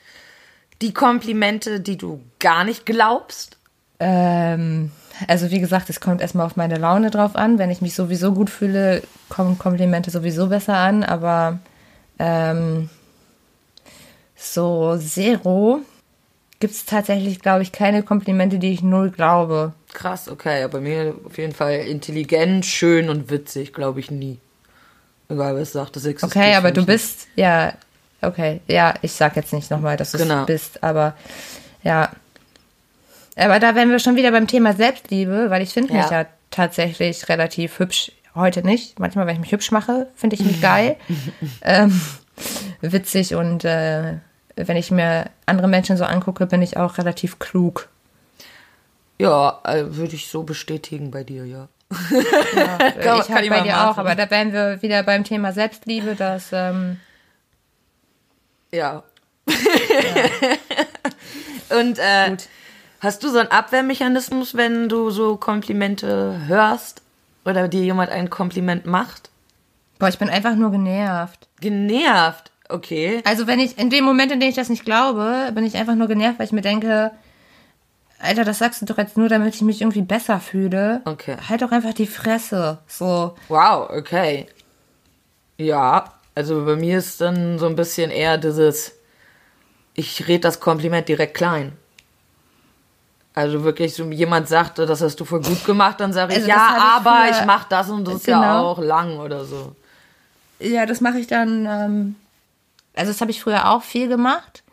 [0.82, 3.58] die Komplimente, die du gar nicht glaubst?
[4.00, 4.92] Ähm,
[5.28, 7.58] also wie gesagt, es kommt erstmal auf meine Laune drauf an.
[7.58, 11.04] Wenn ich mich sowieso gut fühle, kommen Komplimente sowieso besser an.
[11.04, 11.60] Aber
[12.20, 12.90] ähm,
[14.36, 15.82] so Zero
[16.60, 19.74] gibt es tatsächlich, glaube ich, keine Komplimente, die ich null glaube.
[19.94, 20.64] Krass, okay.
[20.64, 24.40] Aber mir auf jeden Fall intelligent, schön und witzig, glaube ich nie.
[25.30, 26.44] Egal, was sagt, das existiert.
[26.44, 26.88] Okay, aber du nicht.
[26.88, 27.74] bist, ja,
[28.22, 28.62] okay.
[28.68, 30.42] Ja, ich sag jetzt nicht nochmal, dass du genau.
[30.42, 31.16] es bist, aber
[31.84, 32.12] ja.
[33.36, 36.22] Aber da wären wir schon wieder beim Thema Selbstliebe, weil ich finde mich ja.
[36.22, 38.12] ja tatsächlich relativ hübsch.
[38.34, 39.00] Heute nicht.
[39.00, 40.98] Manchmal, wenn ich mich hübsch mache, finde ich mich geil.
[41.62, 42.00] ähm,
[42.82, 44.16] witzig und äh,
[44.56, 47.90] wenn ich mir andere Menschen so angucke, bin ich auch relativ klug.
[49.18, 51.68] Ja, äh, würde ich so bestätigen bei dir, ja.
[52.56, 53.90] ja kann, ich habe bei dir machen.
[53.90, 57.00] auch, aber da wären wir wieder beim Thema Selbstliebe, dass ähm,
[58.72, 59.04] ja.
[59.48, 59.54] ja.
[61.80, 62.48] Und äh, Gut.
[63.00, 67.02] hast du so einen Abwehrmechanismus, wenn du so Komplimente hörst
[67.46, 69.30] oder dir jemand ein Kompliment macht?
[69.98, 71.48] Boah, ich bin einfach nur genervt.
[71.62, 72.52] Genervt?
[72.70, 73.22] Okay.
[73.26, 75.96] Also wenn ich, in dem Moment, in dem ich das nicht glaube, bin ich einfach
[75.96, 77.12] nur genervt, weil ich mir denke,
[78.20, 81.02] Alter, das sagst du doch jetzt nur, damit ich mich irgendwie besser fühle.
[81.06, 81.36] Okay.
[81.48, 82.80] Halt doch einfach die Fresse.
[82.88, 83.36] So.
[83.50, 84.48] Wow, okay.
[85.58, 88.94] Ja, also bei mir ist dann so ein bisschen eher dieses,
[89.94, 91.74] ich rede das Kompliment direkt klein.
[93.34, 96.50] Also wirklich, so jemand sagt, das hast du voll gut gemacht, dann sage ich, also
[96.50, 98.38] ja, ich aber ich mach das und das genau.
[98.38, 99.76] ist ja auch lang oder so.
[100.60, 102.16] Ja, das mache ich dann ähm,
[102.96, 104.64] also das habe ich früher auch viel gemacht.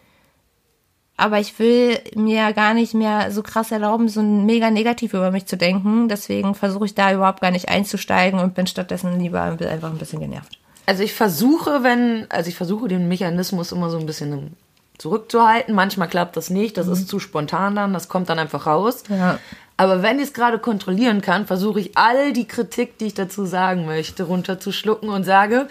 [1.16, 5.46] Aber ich will mir gar nicht mehr so krass erlauben, so mega negativ über mich
[5.46, 6.08] zu denken.
[6.08, 10.20] Deswegen versuche ich da überhaupt gar nicht einzusteigen und bin stattdessen lieber einfach ein bisschen
[10.20, 10.58] genervt.
[10.86, 14.56] Also ich versuche, wenn, also ich versuche den Mechanismus immer so ein bisschen
[14.98, 15.74] zurückzuhalten.
[15.74, 16.94] Manchmal klappt das nicht, das mhm.
[16.94, 19.04] ist zu spontan dann, das kommt dann einfach raus.
[19.08, 19.38] Ja.
[19.76, 23.46] Aber wenn ich es gerade kontrollieren kann, versuche ich all die Kritik, die ich dazu
[23.46, 25.68] sagen möchte, runterzuschlucken und sage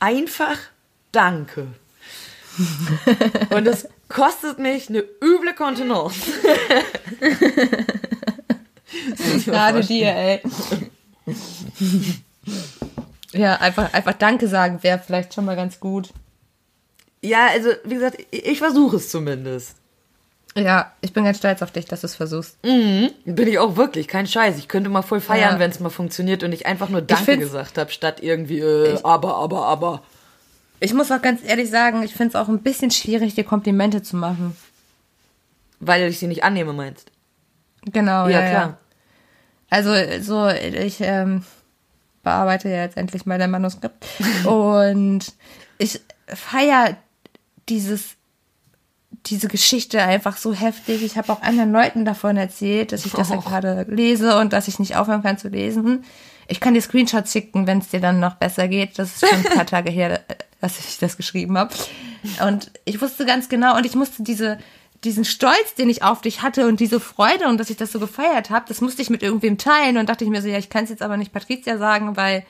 [0.00, 0.56] einfach
[1.16, 1.68] Danke.
[3.48, 6.20] Und es kostet mich eine üble Kontenance.
[9.46, 10.42] Gerade dir, ey.
[13.32, 16.10] Ja, einfach, einfach Danke sagen wäre vielleicht schon mal ganz gut.
[17.22, 19.76] Ja, also, wie gesagt, ich, ich versuche es zumindest.
[20.54, 22.58] Ja, ich bin ganz stolz auf dich, dass du es versuchst.
[22.62, 24.58] Mhm, bin ich auch wirklich, kein Scheiß.
[24.58, 25.60] Ich könnte mal voll feiern, ja.
[25.60, 29.36] wenn es mal funktioniert und ich einfach nur Danke gesagt habe, statt irgendwie äh, aber,
[29.36, 30.02] aber, aber.
[30.80, 34.02] Ich muss auch ganz ehrlich sagen, ich finde es auch ein bisschen schwierig, dir Komplimente
[34.02, 34.56] zu machen.
[35.80, 37.10] Weil ich sie nicht annehme, meinst?
[37.84, 38.68] Genau, ja, ja klar.
[38.68, 38.78] Ja.
[39.68, 41.44] Also, so, ich ähm,
[42.22, 44.06] bearbeite ja jetzt endlich mal dein Manuskript.
[44.44, 45.34] und
[45.78, 46.96] ich feiere
[47.68, 48.16] dieses
[49.30, 51.02] diese Geschichte einfach so heftig.
[51.02, 54.68] Ich habe auch anderen Leuten davon erzählt, dass ich das ja gerade lese und dass
[54.68, 56.04] ich nicht aufhören kann zu lesen.
[56.48, 58.98] Ich kann dir Screenshots schicken, wenn es dir dann noch besser geht.
[58.98, 60.20] Das ist schon ein paar Tage her,
[60.74, 61.74] dass ich das geschrieben habe.
[62.46, 64.58] Und ich wusste ganz genau und ich musste diese
[65.04, 68.00] diesen Stolz, den ich auf dich hatte und diese Freude und dass ich das so
[68.00, 70.70] gefeiert habe, das musste ich mit irgendwem teilen und dachte ich mir so, ja, ich
[70.70, 72.44] kann es jetzt aber nicht Patricia sagen, weil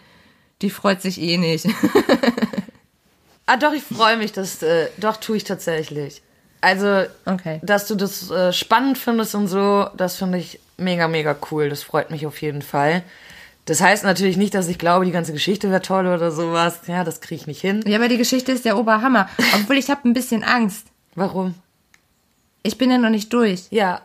[0.62, 1.66] die freut sich eh nicht.
[3.46, 6.22] ah, doch, ich freue mich, dass, äh, doch, tue ich tatsächlich.
[6.60, 7.60] Also, Okay.
[7.62, 11.68] dass du das äh, spannend findest und so, das finde ich mega, mega cool.
[11.68, 13.02] Das freut mich auf jeden Fall.
[13.66, 16.78] Das heißt natürlich nicht, dass ich glaube, die ganze Geschichte wäre toll oder sowas.
[16.86, 17.82] Ja, das kriege ich nicht hin.
[17.86, 19.28] Ja, aber die Geschichte ist der Oberhammer.
[19.54, 20.86] Obwohl ich habe ein bisschen Angst.
[21.16, 21.54] Warum?
[22.62, 23.64] Ich bin ja noch nicht durch.
[23.70, 24.02] Ja,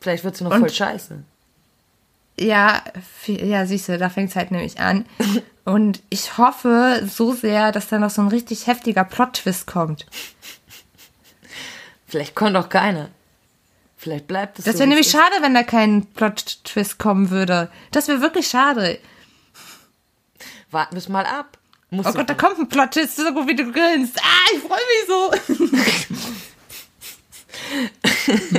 [0.00, 1.18] vielleicht wird sie noch Und- voll scheiße.
[2.40, 2.82] Ja,
[3.26, 5.04] ja, siehst du, da fängt es halt nämlich an.
[5.64, 10.06] Und ich hoffe so sehr, dass da noch so ein richtig heftiger Plot-Twist kommt.
[12.08, 13.08] Vielleicht kommt auch keiner.
[14.02, 17.70] Vielleicht bleibt es Das so, wäre nämlich schade, wenn da kein Plot-Twist kommen würde.
[17.92, 18.98] Das wäre wirklich schade.
[20.72, 21.56] Warten wir es mal ab.
[21.90, 24.18] Musst Oh Gott, da kommt ein Plot-Twist, so gut wie du grinst.
[24.20, 25.30] Ah, ich freue mich so.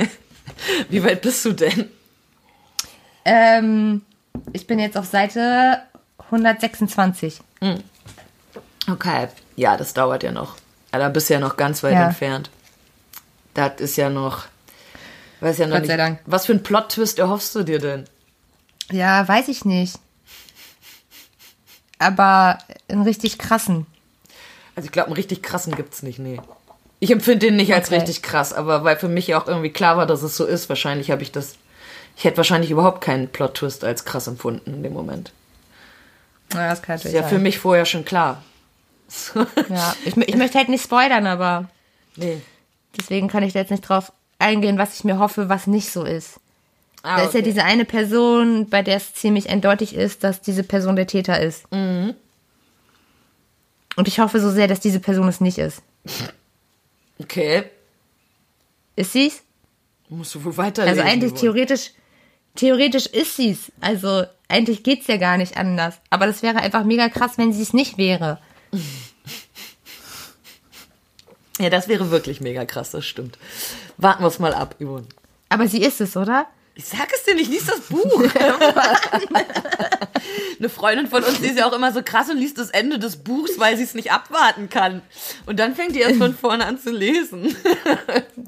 [0.88, 1.90] Wie weit bist du denn?
[3.26, 4.02] ähm,
[4.54, 5.82] ich bin jetzt auf Seite
[6.30, 7.40] 126.
[8.90, 9.28] Okay.
[9.56, 10.56] Ja, das dauert ja noch.
[10.90, 12.06] Da bist du ja noch ganz weit Ja.
[12.06, 12.48] entfernt.
[13.52, 14.44] Das ist ja noch.
[15.44, 15.90] Weiß ja noch Gott nicht.
[15.90, 16.20] sei Dank.
[16.26, 18.04] Was für einen Plot-Twist erhoffst du dir denn?
[18.90, 19.96] Ja, weiß ich nicht.
[21.98, 23.86] Aber einen richtig krassen.
[24.76, 26.40] Also ich glaube, einen richtig krassen gibt's nicht, nee.
[27.00, 27.96] Ich empfinde den nicht als Okay.
[27.98, 31.10] richtig krass, aber weil für mich auch irgendwie klar war, dass es so ist, wahrscheinlich
[31.10, 31.56] habe ich das.
[32.16, 35.32] Ich hätte wahrscheinlich überhaupt keinen Plot-Twist als krass empfunden in dem Moment.
[36.52, 37.42] Ja, das kann Ist natürlich ja für sein.
[37.42, 38.42] mich vorher schon klar.
[39.68, 41.68] Ja, ich, ich möchte halt nicht spoilern, aber
[42.16, 42.40] Nee.
[42.98, 44.12] deswegen kann ich da jetzt nicht drauf
[44.44, 46.38] eingehen, was ich mir hoffe, was nicht so ist.
[47.02, 50.62] Ah, da ist ja diese eine Person, bei der es ziemlich eindeutig ist, dass diese
[50.62, 51.70] Person der Täter ist.
[51.72, 52.14] Mhm.
[53.96, 55.82] Und ich hoffe so sehr, dass diese Person es nicht ist.
[57.20, 57.64] Okay.
[58.96, 59.42] Ist sie's?
[60.08, 61.00] Musst du wohl weiterlesen.
[61.00, 61.90] Also eigentlich theoretisch,
[62.54, 63.72] theoretisch ist sie's.
[63.80, 65.96] Also eigentlich geht's ja gar nicht anders.
[66.10, 68.38] Aber das wäre einfach mega krass, wenn sie es nicht wäre.
[71.60, 73.38] Ja, das wäre wirklich mega krass, das stimmt.
[73.96, 75.06] Warten wir es mal ab, Yvonne.
[75.48, 76.46] Aber sie ist es, oder?
[76.76, 78.24] Ich sag es dir nicht, lies das Buch.
[80.58, 82.98] Eine Freundin von uns, die ist ja auch immer so krass und liest das Ende
[82.98, 85.02] des Buchs, weil sie es nicht abwarten kann.
[85.46, 87.54] Und dann fängt die erst von vorne an zu lesen.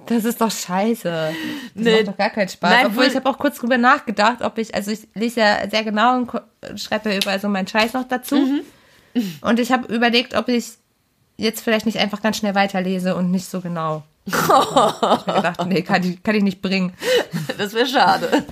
[0.08, 1.34] Das ist doch scheiße.
[1.74, 1.96] Das Nee.
[1.96, 2.70] macht doch gar keinen Spaß.
[2.70, 5.68] Nein, Obwohl wohl- ich habe auch kurz drüber nachgedacht, ob ich, also ich lese ja
[5.68, 6.30] sehr genau und
[6.76, 8.36] schreibe ja überall so meinen Scheiß noch dazu.
[8.36, 8.60] Mhm.
[9.40, 10.74] Und ich habe überlegt, ob ich
[11.36, 14.02] jetzt vielleicht nicht einfach ganz schnell weiterlese und nicht so genau.
[14.26, 16.92] ich hab mir gedacht, nee, kann ich, kann ich nicht bringen.
[17.58, 18.44] Das wäre schade.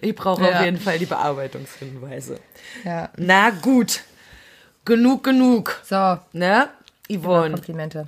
[0.00, 0.58] Ich brauche Ja.
[0.58, 2.38] auf jeden Fall die Bearbeitungshinweise.
[2.84, 3.08] Ja.
[3.16, 4.00] Na gut.
[4.84, 5.80] Genug, genug.
[5.88, 6.68] So, Ne?
[7.10, 7.52] Yvonne.
[7.54, 8.06] Komplimente.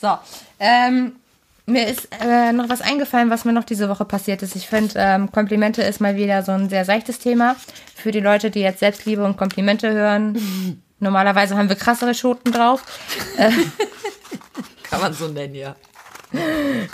[0.00, 0.16] So,
[0.58, 1.16] ähm,
[1.66, 4.56] mir ist äh, noch was eingefallen, was mir noch diese Woche passiert ist.
[4.56, 7.56] Ich finde, ähm, Komplimente ist mal wieder so ein sehr seichtes Thema.
[7.94, 10.82] Für die Leute, die jetzt Selbstliebe und Komplimente hören.
[11.00, 12.82] Normalerweise haben wir krassere Schoten drauf.
[14.82, 15.76] Kann man so nennen, ja.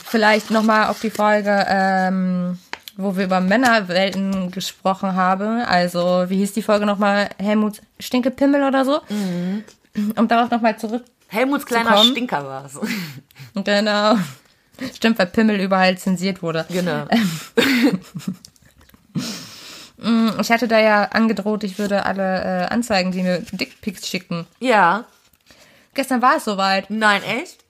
[0.04, 2.58] Vielleicht nochmal auf die Folge, ähm,
[2.96, 5.60] wo wir über Männerwelten gesprochen haben.
[5.62, 7.28] Also, wie hieß die Folge nochmal?
[7.38, 9.00] Helmut Stinkepimmel oder so?
[10.16, 12.02] Um darauf nochmal zurück Helmuts kleiner.
[12.04, 12.78] Stinker war es.
[13.64, 14.16] Genau.
[14.94, 16.66] Stimmt, weil Pimmel überall zensiert wurde.
[16.68, 17.06] Genau.
[19.98, 24.46] Ich hatte da ja angedroht, ich würde alle äh, Anzeigen, die mir Dickpics schicken.
[24.60, 25.06] Ja.
[25.94, 26.90] Gestern war es soweit.
[26.90, 27.64] Nein, echt?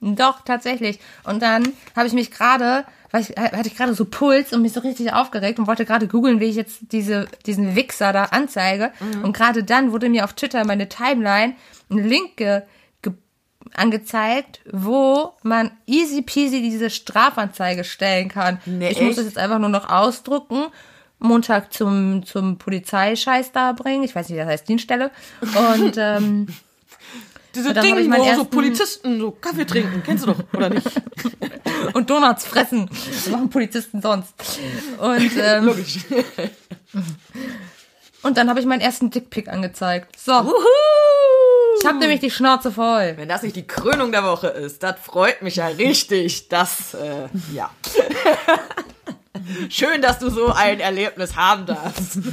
[0.00, 1.00] Doch, tatsächlich.
[1.24, 4.74] Und dann habe ich mich gerade, weil ich, hatte ich gerade so Puls und mich
[4.74, 8.92] so richtig aufgeregt und wollte gerade googeln, wie ich jetzt diese, diesen Wichser da anzeige.
[9.22, 11.54] Und gerade dann wurde mir auf Twitter meine Timeline
[11.90, 12.62] ein Link ge,
[13.00, 13.14] ge,
[13.74, 18.60] angezeigt, wo man easy peasy diese Strafanzeige stellen kann.
[18.66, 19.18] Nee, ich muss echt?
[19.18, 20.66] das jetzt einfach nur noch ausdrucken.
[21.18, 24.04] Montag zum, zum Polizeischeiß da bringen.
[24.04, 25.10] Ich weiß nicht, wie das heißt, Dienststelle.
[25.40, 26.46] Und ähm,
[27.54, 30.02] Diese ich Dinge, wo so Polizisten so Kaffee trinken.
[30.04, 30.86] Kennst du doch, oder nicht?
[31.94, 32.88] und Donuts fressen.
[32.88, 34.34] Das machen Polizisten sonst.
[34.98, 35.98] Und, ähm, Logisch.
[38.22, 40.18] und dann habe ich meinen ersten Dickpick angezeigt.
[40.18, 40.54] So, Wuhu!
[41.80, 43.14] ich habe nämlich die Schnauze voll.
[43.16, 46.48] Wenn das nicht die Krönung der Woche ist, das freut mich ja richtig.
[46.48, 47.70] Das, äh, ja.
[49.68, 52.18] Schön, dass du so ein Erlebnis haben darfst.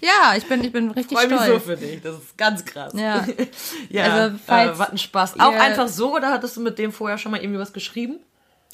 [0.00, 1.64] Ja, ich bin, ich bin richtig Freue mich so stolz.
[1.64, 2.00] für dich.
[2.00, 2.92] Das ist ganz krass.
[2.96, 3.26] Ja.
[3.90, 5.40] ja Also, falls äh, was ein Spaß.
[5.40, 8.20] Auch einfach so oder hattest du mit dem vorher schon mal irgendwie was geschrieben?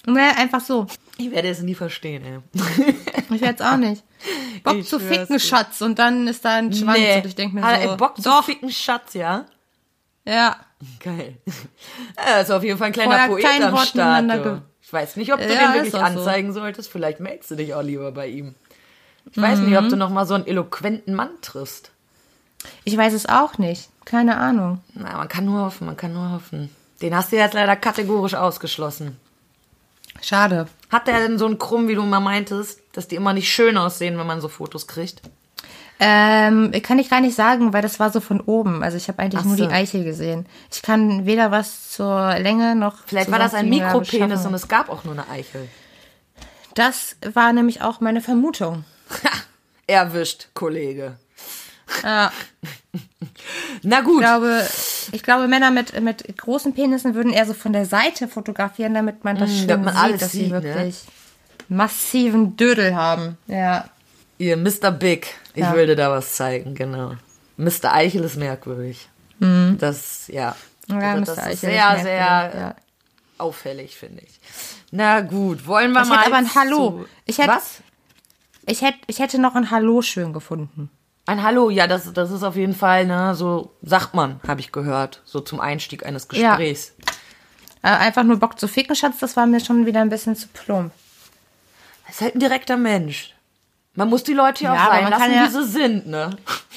[0.06, 0.86] Ne, einfach so.
[1.18, 2.94] Ich werde es nie verstehen, ey.
[3.28, 4.04] Ich werde auch nicht.
[4.62, 5.40] Bock Ich zu ficken.
[5.40, 5.80] Schatz.
[5.80, 7.88] Und dann ist da ein Schwanz und ich denke mir Hat so.
[7.88, 9.46] er Bock zu doch, ficken, Schatz, ja?
[10.24, 10.56] ja.
[11.00, 11.38] Geil.
[12.16, 14.62] Ja, ist auf jeden Fall ein kleiner Vorher Poet kein am Wort Start.
[14.86, 16.04] Ich weiß nicht, ob du Ja, den wirklich auch so.
[16.20, 16.88] anzeigen solltest.
[16.92, 18.54] Vielleicht meldest du dich auch lieber bei ihm.
[19.32, 19.76] Ich weiß nicht, Mhm.
[19.84, 21.90] ob du noch mal so einen eloquenten Mann triffst.
[22.84, 23.88] Ich weiß es auch nicht.
[24.04, 24.80] Keine Ahnung.
[24.94, 26.70] Na, man kann nur hoffen, man kann nur hoffen.
[27.02, 29.16] Den hast du jetzt leider kategorisch ausgeschlossen.
[30.22, 30.68] Schade.
[30.88, 33.76] Hat der denn so einen Krumm, wie du mal meintest, dass die immer nicht schön
[33.76, 35.20] aussehen, wenn man so Fotos kriegt?
[35.98, 38.82] Ähm, kann ich gar nicht sagen, weil das war so von oben.
[38.82, 39.66] Also ich habe eigentlich Ach nur so.
[39.66, 40.46] die Eichel gesehen.
[40.70, 42.96] Ich kann weder was zur Länge noch.
[43.06, 45.68] Vielleicht war das ein Mikropenis und es gab auch nur eine Eichel.
[46.74, 48.84] Das war nämlich auch meine Vermutung.
[49.86, 51.16] Erwischt, Kollege.
[52.02, 52.32] Ja,
[53.82, 54.14] Na gut.
[54.14, 54.66] ich glaube,
[55.12, 59.24] ich glaube, Männer mit, mit großen Penissen würden eher so von der Seite fotografieren, damit
[59.24, 60.62] man das schön damit man sieht, dass sie ne?
[60.62, 61.04] wirklich
[61.68, 63.38] massiven Dödel haben.
[63.46, 63.88] Ja.
[64.38, 64.90] Ihr Mr.
[64.90, 65.28] Big.
[65.54, 65.74] Ich Ja.
[65.74, 67.14] will dir da was zeigen, genau.
[67.56, 67.92] Mr.
[67.92, 69.08] Eichel ist merkwürdig.
[69.38, 70.54] Das, ja.
[70.88, 71.00] Mhm.
[71.00, 71.26] Ja, also, Mr.
[71.26, 72.74] das Eichel ist sehr, sehr ja.
[73.38, 74.38] auffällig, finde ich.
[74.90, 76.18] Na gut, wollen wir Ich mal.
[76.18, 77.06] hätte aber ein zu- Hallo.
[77.24, 77.82] Ich hätte- Was?
[78.66, 80.90] Ich hätte, ich hätte noch ein Hallo schön gefunden.
[81.26, 84.70] Ein Hallo, ja, das, das ist auf jeden Fall, ne, so sagt man, habe ich
[84.72, 86.50] gehört, so zum Einstieg eines Ja.
[86.56, 86.92] Gesprächs.
[87.82, 90.48] Äh, einfach nur Bock zu ficken, Schatz, das war mir schon wieder ein bisschen zu
[90.48, 90.92] plump.
[92.06, 93.34] Das ist halt ein direkter Mensch.
[93.96, 96.06] Man muss die Leute ja Ja, auch sein man lassen, kann ja- wie sie sind,
[96.06, 96.36] ne?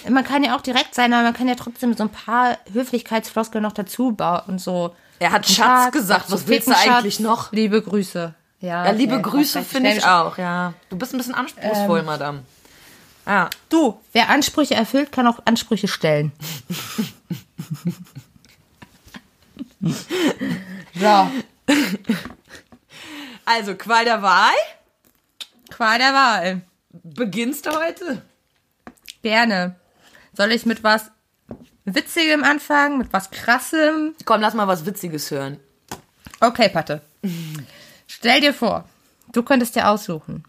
[0.10, 3.62] Man kann ja auch direkt sein, aber man kann ja trotzdem so ein paar Höflichkeitsfloskeln
[3.62, 4.96] noch dazu bauen und so.
[5.20, 7.24] Er hat Schatz Tag, gesagt, was willst du eigentlich Schatz.
[7.24, 7.52] noch?
[7.52, 8.34] Liebe Grüße.
[8.62, 10.74] Ja, Ja, liebe Grüße finde ich auch, ja.
[10.90, 12.44] Du bist ein bisschen anspruchsvoll, Madame.
[13.26, 13.50] Ja.
[13.70, 16.32] Du, wer Ansprüche erfüllt, kann auch Ansprüche stellen.
[20.96, 21.30] so,
[23.46, 24.54] Also, Qual der Wahl.
[25.70, 26.62] Qual der Wahl.
[26.90, 28.22] Beginnst du heute?
[29.22, 29.76] Gerne.
[30.34, 31.12] Soll ich mit was
[31.86, 34.16] Witzigem anfangen, mit was Krassem?
[34.26, 35.60] Komm, lass mal was Witziges hören.
[36.40, 37.02] Okay, Patte.
[38.08, 38.86] Stell dir vor,
[39.32, 40.44] du könntest dir aussuchen.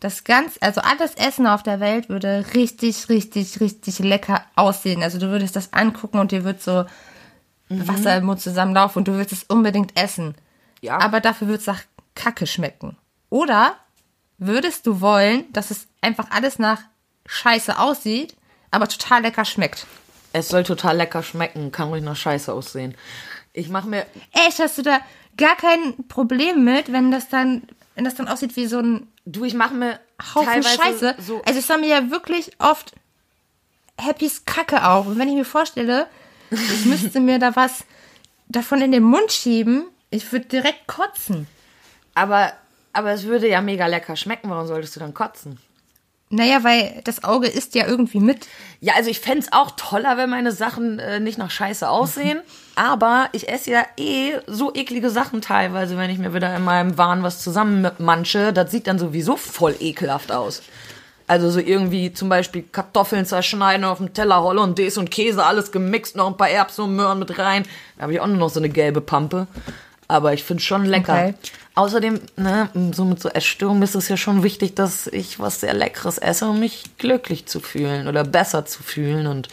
[0.00, 5.02] Das ganz, also alles Essen auf der Welt würde richtig, richtig, richtig lecker aussehen.
[5.02, 6.84] Also du würdest das angucken und dir wird so
[7.68, 10.36] Wasser im Mund zusammenlaufen und du willst es unbedingt essen.
[10.80, 10.98] Ja.
[10.98, 11.82] Aber dafür wird es nach
[12.14, 12.96] Kacke schmecken.
[13.28, 13.76] Oder
[14.38, 16.80] würdest du wollen, dass es einfach alles nach
[17.26, 18.36] Scheiße aussieht,
[18.70, 19.86] aber total lecker schmeckt?
[20.32, 22.94] Es soll total lecker schmecken, kann ruhig nach Scheiße aussehen.
[23.52, 24.06] Ich mach mir.
[24.32, 25.00] Echt, hast du da
[25.36, 27.62] gar kein Problem mit, wenn das dann,
[27.94, 30.00] wenn das dann aussieht wie so ein Du, ich mach mir
[30.34, 31.16] Haufen Scheiße.
[31.18, 31.42] so.
[31.44, 32.92] Also es war mir ja wirklich oft
[34.00, 35.04] Happys Kacke auch.
[35.04, 36.06] Und wenn ich mir vorstelle,
[36.50, 37.84] ich müsste mir da was
[38.48, 41.46] davon in den Mund schieben, ich würde direkt kotzen.
[42.14, 42.54] Aber,
[42.92, 44.50] aber es würde ja mega lecker schmecken.
[44.50, 45.58] Warum solltest du dann kotzen?
[46.30, 48.48] Naja, weil das Auge isst ja irgendwie mit.
[48.80, 52.40] Ja, also ich fänd's auch toller, wenn meine Sachen äh, nicht nach Scheiße aussehen.
[52.74, 56.98] Aber ich esse ja eh so eklige Sachen teilweise, wenn ich mir wieder in meinem
[56.98, 58.52] Wahn was zusammenmanche.
[58.52, 60.62] Das sieht dann sowieso voll ekelhaft aus.
[61.26, 66.16] Also so irgendwie zum Beispiel Kartoffeln zerschneiden auf dem Teller, Hollandaise und Käse, alles gemixt,
[66.16, 67.64] noch ein paar Erbsen und Möhren mit rein.
[67.96, 69.46] Da habe ich auch nur noch so eine gelbe Pampe.
[70.08, 71.12] Aber ich find's schon lecker.
[71.12, 71.34] Okay.
[71.78, 75.74] Außerdem, ne, so mit so Essstörungen ist es ja schon wichtig, dass ich was sehr
[75.74, 79.28] Leckeres esse, um mich glücklich zu fühlen oder besser zu fühlen.
[79.28, 79.46] Und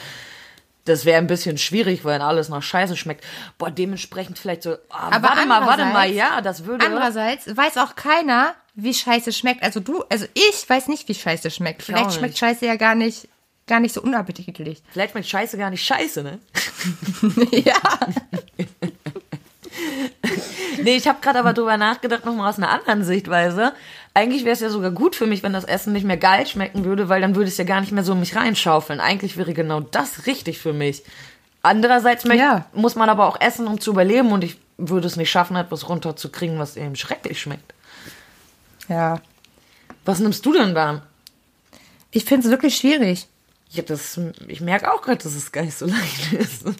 [0.86, 3.24] das wäre ein bisschen schwierig, weil alles nach Scheiße schmeckt.
[3.60, 6.84] Boah, dementsprechend vielleicht so, ah, Aber warte mal, warte mal, ja, das würde.
[6.84, 9.62] Andererseits weiß auch keiner, wie Scheiße schmeckt.
[9.62, 11.84] Also du, also ich weiß nicht, wie Scheiße schmeckt.
[11.84, 13.28] Vielleicht schmeckt Scheiße ja gar nicht,
[13.68, 14.82] gar nicht so unappetitlich.
[14.92, 16.40] Vielleicht schmeckt Scheiße gar nicht scheiße, ne?
[17.52, 17.76] ja.
[20.84, 23.74] Nee, ich habe gerade aber drüber nachgedacht, nochmal aus einer anderen Sichtweise.
[24.13, 26.86] Eigentlich wäre es ja sogar gut für mich, wenn das Essen nicht mehr geil schmecken
[26.86, 29.00] würde, weil dann würde es ja gar nicht mehr so in mich reinschaufeln.
[29.00, 31.04] Eigentlich wäre genau das richtig für mich.
[31.63, 32.65] Andererseits Ja.
[32.74, 35.89] muss man aber auch essen, um zu überleben und ich würde es nicht schaffen, etwas
[35.89, 37.74] runterzukriegen, was eben schrecklich schmeckt.
[38.88, 39.21] Ja.
[40.04, 41.02] Was nimmst du denn da?
[42.12, 43.27] Ich finde es wirklich schwierig.
[43.71, 46.63] Ja, das, ich merke auch gerade, dass es gar nicht so leicht ist.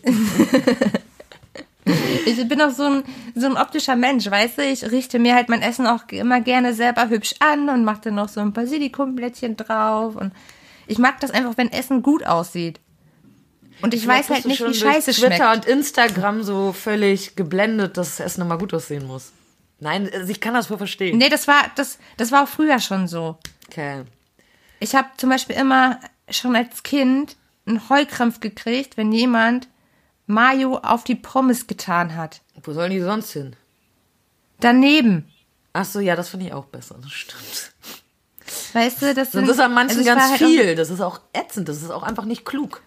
[2.26, 3.04] Ich bin auch so ein,
[3.36, 4.64] so ein optischer Mensch, weißt du?
[4.64, 8.16] Ich richte mir halt mein Essen auch immer gerne selber hübsch an und mache dann
[8.16, 10.16] noch so ein Basilikumblättchen drauf.
[10.16, 10.34] Und
[10.88, 12.80] ich mag das einfach, wenn Essen gut aussieht.
[13.82, 15.68] Und ich weiß Vielleicht halt bist du nicht, wie scheiße Twitter schmeckt.
[15.68, 19.32] und Instagram so völlig geblendet, dass das Essen immer gut aussehen muss.
[19.80, 21.18] Nein, also ich kann das voll verstehen.
[21.18, 23.38] Nee, das war, das, das war auch früher schon so.
[23.68, 24.04] Okay.
[24.80, 29.68] Ich habe zum Beispiel immer schon als Kind einen Heulkrampf gekriegt, wenn jemand
[30.28, 32.41] Mayo auf die Pommes getan hat.
[32.63, 33.55] Wo sollen die sonst hin?
[34.59, 35.32] Daneben.
[35.73, 36.97] Ach so, ja, das finde ich auch besser.
[37.01, 37.73] Das stimmt.
[38.73, 40.76] Weißt du, das Das sind, ist an manchen also ganz halt viel.
[40.76, 41.69] Das ist auch ätzend.
[41.69, 42.82] Das ist auch einfach nicht klug.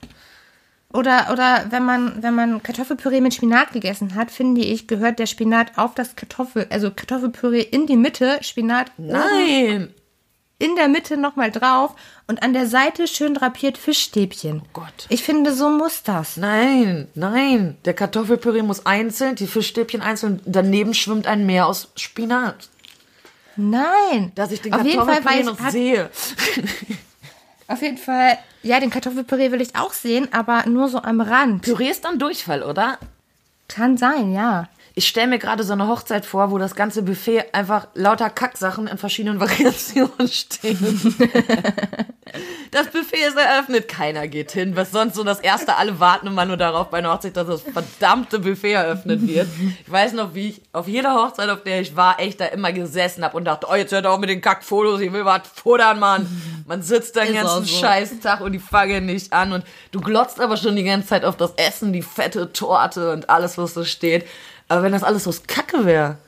[0.93, 5.26] Oder, oder wenn man, wenn man Kartoffelpüree mit Spinat gegessen hat, finde ich, gehört der
[5.26, 9.93] Spinat auf das Kartoffel, also Kartoffelpüree in die Mitte, Spinat Nein.
[10.59, 11.95] In der Mitte nochmal drauf
[12.27, 14.63] und an der Seite schön drapiert Fischstäbchen.
[14.65, 15.07] Oh Gott.
[15.09, 16.37] Ich finde, so muss das.
[16.37, 17.77] Nein, nein.
[17.85, 20.41] Der Kartoffelpüree muss einzeln, die Fischstäbchen einzeln.
[20.45, 22.69] Daneben schwimmt ein Meer aus Spinat.
[23.57, 24.33] Nein.
[24.35, 26.11] Dass ich den auf jeden Fall Kartoffelpüree noch hat, sehe.
[27.71, 31.61] Auf jeden Fall, ja, den Kartoffelpüree will ich auch sehen, aber nur so am Rand.
[31.61, 32.99] Püree ist dann Durchfall, oder?
[33.69, 34.69] Kann sein, ja.
[34.99, 38.89] Ich stelle mir gerade so eine Hochzeit vor, wo das ganze Buffet einfach lauter Kacksachen
[38.89, 40.77] in verschiedenen Variationen stehen.
[42.73, 44.75] das Buffet ist eröffnet, keiner geht hin.
[44.75, 47.63] Was sonst so das erste, alle warten immer nur darauf bei einer Hochzeit, dass das
[47.63, 49.47] verdammte Buffet eröffnet wird.
[49.87, 52.73] Ich weiß noch, wie ich auf jeder Hochzeit, auf der ich war, echt da immer
[52.73, 56.01] gesessen habe und dachte, oh, jetzt hört auf mit den Kackfotos, ich will was futtern,
[56.01, 56.27] Mann.
[56.67, 57.79] Man sitzt den Ist ganzen auch so.
[57.79, 61.25] scheiß Tag und die fangen nicht an und du glotzt aber schon die ganze Zeit
[61.25, 64.27] auf das Essen, die fette Torte und alles, was da steht.
[64.69, 66.19] Aber wenn das alles so Kacke wäre,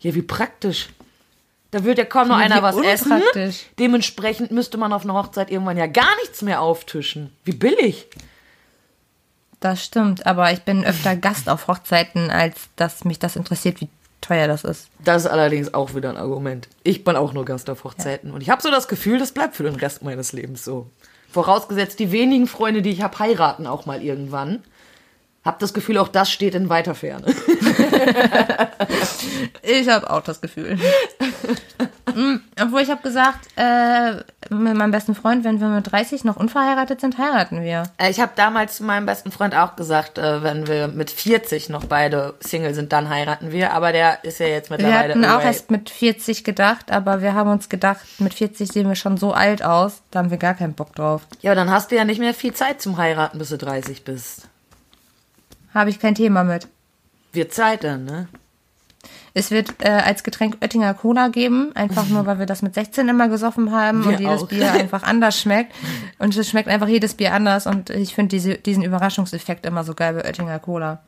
[0.00, 0.90] ja, wie praktisch.
[1.70, 3.12] Da würde ja kaum noch einer was essen.
[3.12, 3.66] unpraktisch.
[3.78, 7.34] Dementsprechend müsste man auf einer Hochzeit irgendwann ja gar nichts mehr auftischen.
[7.44, 8.06] Wie billig.
[9.60, 13.88] Das stimmt, aber ich bin öfter Gast auf Hochzeiten, als dass mich das interessiert, wie
[14.20, 14.88] teuer das ist.
[15.04, 16.68] Das ist allerdings auch wieder ein Argument.
[16.82, 18.30] Ich bin auch nur Gast auf Hochzeiten.
[18.30, 20.90] Und ich habe so das Gefühl, das bleibt für den Rest meines Lebens so.
[21.32, 24.62] Vorausgesetzt, die wenigen Freunde, die ich habe, heiraten auch mal irgendwann.
[25.46, 27.26] Hab das Gefühl, auch das steht in weiter Ferne.
[29.62, 30.78] Ich habe auch das Gefühl.
[32.14, 34.16] Mm, Obwohl ich habe gesagt, äh,
[34.54, 37.84] mit meinem besten Freund, wenn wir mit 30 noch unverheiratet sind, heiraten wir.
[37.98, 41.68] Äh, Ich habe damals zu meinem besten Freund auch gesagt, äh, wenn wir mit 40
[41.68, 43.72] noch beide Single sind, dann heiraten wir.
[43.74, 45.14] Aber der ist ja jetzt Wir mittlerweile.
[45.14, 48.96] hatten auch erst mit 40 gedacht, aber wir haben uns gedacht, mit 40 sehen wir
[48.96, 51.22] schon so alt aus, da haben wir gar keinen Bock drauf.
[51.42, 54.04] Ja, aber dann hast du ja nicht mehr viel Zeit zum Heiraten, bis du 30
[54.04, 54.48] bist.
[55.76, 56.68] Habe ich kein Thema mit.
[57.32, 58.28] Wird Zeit dann, ne?
[59.34, 63.06] Es wird äh, als Getränk Oettinger Cola geben, einfach nur, weil wir das mit 16
[63.10, 64.48] immer gesoffen haben Wir und jedes auch.
[64.48, 65.74] Bier einfach anders schmeckt.
[66.18, 69.92] Und es schmeckt einfach jedes Bier anders und ich finde diese, diesen Überraschungseffekt immer so
[69.94, 71.02] geil bei Oettinger Cola.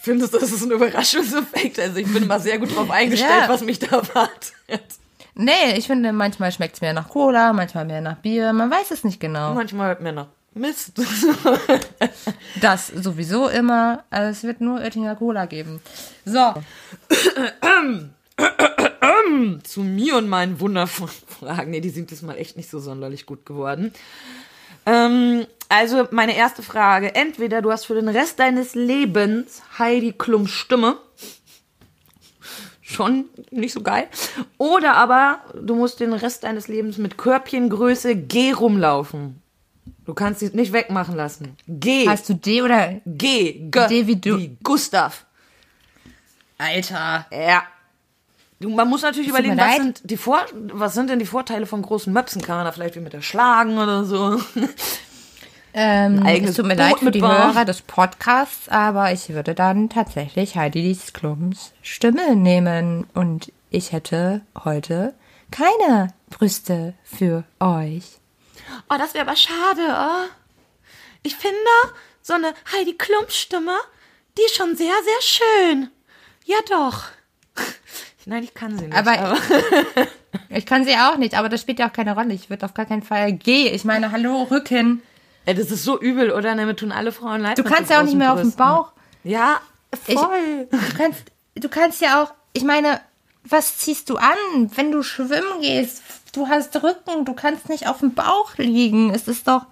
[0.00, 1.80] Findest du, das ist ein Überraschungseffekt?
[1.80, 3.48] Also ich bin mal sehr gut drauf eingestellt, Ja.
[3.48, 4.52] was mich da erwartet.
[5.34, 8.92] Nee, ich finde, manchmal schmeckt es mehr nach Cola, manchmal mehr nach Bier, man weiß
[8.92, 9.54] es nicht genau.
[9.54, 10.28] Manchmal mir noch
[10.58, 10.92] Mist.
[12.60, 15.80] Das sowieso immer, also es wird nur Oettinger Cola geben.
[16.24, 16.54] So,
[19.62, 21.70] Zu mir und meinen wundervollen Fragen.
[21.70, 23.92] Nee, die sind diesmal echt nicht so sonderlich gut geworden.
[24.86, 27.14] Ähm, also meine erste Frage.
[27.14, 30.96] Entweder du hast für den Rest deines Lebens Heidi Klum Stimme.
[32.80, 34.08] Schon nicht so geil.
[34.56, 39.42] Oder aber du musst den Rest deines Lebens mit Körbchengröße G rumlaufen.
[40.08, 41.54] Du kannst sie nicht wegmachen lassen.
[41.66, 42.08] G.
[42.08, 43.68] hast du D oder G.
[43.70, 43.88] G.
[43.88, 44.38] D wie du.
[44.38, 45.26] Wie Gustav.
[46.56, 47.26] Alter?
[47.30, 47.64] Ja.
[48.58, 50.40] Du, man muss natürlich überlegen, was sind, die Vor
[50.72, 52.40] was sind denn die Vorteile von großen Möpsen?
[52.40, 54.40] Kann man da vielleicht wie mit der schlagen oder so?
[55.74, 57.52] Ähm, es tut mir Boot leid für die mitbauen.
[57.52, 64.40] Hörer des Podcasts, aber ich würde dann tatsächlich Heidi Klums Stimme nehmen und ich hätte
[64.64, 65.12] heute
[65.50, 68.18] keine Brüste für euch.
[68.90, 70.28] Oh, das wäre aber schade, oh.
[71.22, 71.56] Ich finde,
[72.22, 73.74] so eine Heidi Klum-Stimme,
[74.36, 75.90] die ist schon sehr, sehr schön.
[76.44, 77.04] Ja, doch.
[78.26, 78.96] Nein, ich kann sie nicht.
[78.96, 79.36] Aber-
[80.50, 82.34] Ich kann sie auch nicht, aber das spielt ja auch keine Rolle.
[82.34, 83.74] Ich würde auf gar keinen Fall gehen.
[83.74, 85.02] Ich meine, hallo, Rücken.
[85.46, 86.54] Ey, das ist so übel, oder?
[86.54, 87.58] Damit tun alle Frauen leid.
[87.58, 88.58] Du kannst ja auch nicht mehr auf dem Brüsten.
[88.64, 88.92] Bauch.
[89.24, 89.60] Ja,
[90.06, 90.68] Ich- voll.
[90.70, 91.22] Du kannst,
[91.54, 93.00] du kannst ja auch, ich meine,
[93.44, 94.36] was ziehst du an,
[94.74, 96.02] wenn du schwimmen gehst?
[96.38, 99.12] Du hast Rücken, du kannst nicht auf dem Bauch liegen.
[99.12, 99.62] Es ist doch.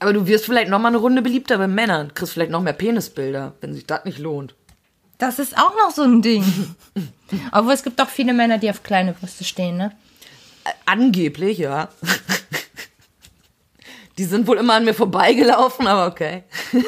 [0.00, 2.12] Aber du wirst vielleicht noch mal eine Runde beliebter bei Männern.
[2.14, 4.56] Kriegst vielleicht noch mehr Penisbilder, wenn sich das nicht lohnt.
[5.18, 6.74] Das ist auch noch so ein Ding.
[7.52, 9.92] Obwohl es gibt doch viele Männer, die auf kleine Brüste stehen, ne?
[10.84, 11.88] Angeblich, ja.
[14.18, 16.42] Die sind wohl immer an mir vorbeigelaufen, aber okay.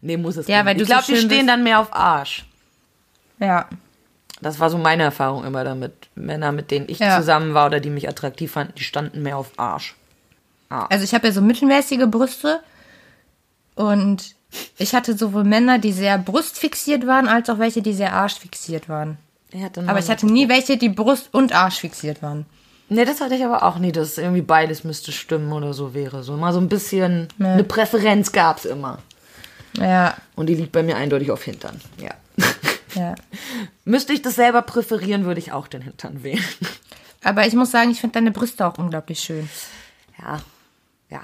[0.00, 0.66] nee, muss es Ja, nicht.
[0.66, 1.48] weil Ich glaube, so die stehen bist.
[1.48, 2.46] dann mehr auf Arsch.
[3.38, 3.68] Ja.
[4.42, 5.92] Das war so meine Erfahrung immer damit.
[6.14, 7.16] Männer, mit denen ich Ja.
[7.18, 9.94] zusammen war oder die mich attraktiv fanden, die standen mehr auf Arsch.
[10.68, 12.60] Also ich habe ja so mittelmäßige Brüste
[13.74, 14.34] und
[14.78, 19.18] ich hatte sowohl Männer, die sehr brustfixiert waren, als auch welche, die sehr arschfixiert waren.
[19.52, 22.46] Er Aber ich hatte nie welche, die Brust und Arsch fixiert waren.
[22.88, 26.22] Nee, das hatte ich aber auch nie, dass irgendwie beides müsste stimmen oder so wäre.
[26.22, 28.98] So mal so ein bisschen, eine Präferenz gab's immer.
[29.78, 31.80] Ja, Und die liegt bei mir eindeutig auf Hintern.
[31.98, 32.10] Ja.
[32.94, 33.14] ja.
[33.84, 36.44] Müsste ich das selber präferieren, würde ich auch den Hintern wählen.
[37.22, 39.48] Aber ich muss sagen, ich finde deine Brüste auch unglaublich schön.
[40.20, 40.40] Ja.
[41.08, 41.22] Ja.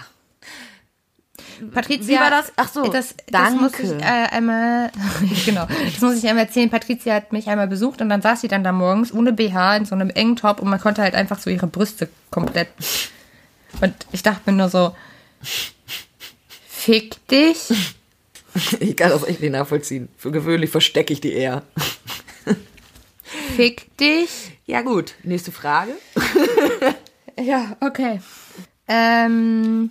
[1.72, 2.52] Patricia, Wie war das?
[2.56, 4.90] Ach so, das, das muss ich äh, einmal,
[5.44, 6.70] genau, das muss ich einmal erzählen.
[6.70, 9.84] Patricia hat mich einmal besucht und dann saß sie dann da morgens ohne BH in
[9.84, 12.68] so einem engen Top und man konnte halt einfach so ihre Brüste komplett.
[13.80, 14.94] Und ich dachte mir nur so,
[16.68, 17.94] fick dich.
[18.80, 20.08] Ich kann das echt nicht nachvollziehen.
[20.16, 21.62] Für gewöhnlich verstecke ich die eher.
[23.56, 24.52] Fick dich.
[24.66, 25.14] Ja, gut.
[25.22, 25.92] Nächste Frage.
[27.40, 28.20] Ja, okay.
[28.88, 29.90] Ähm,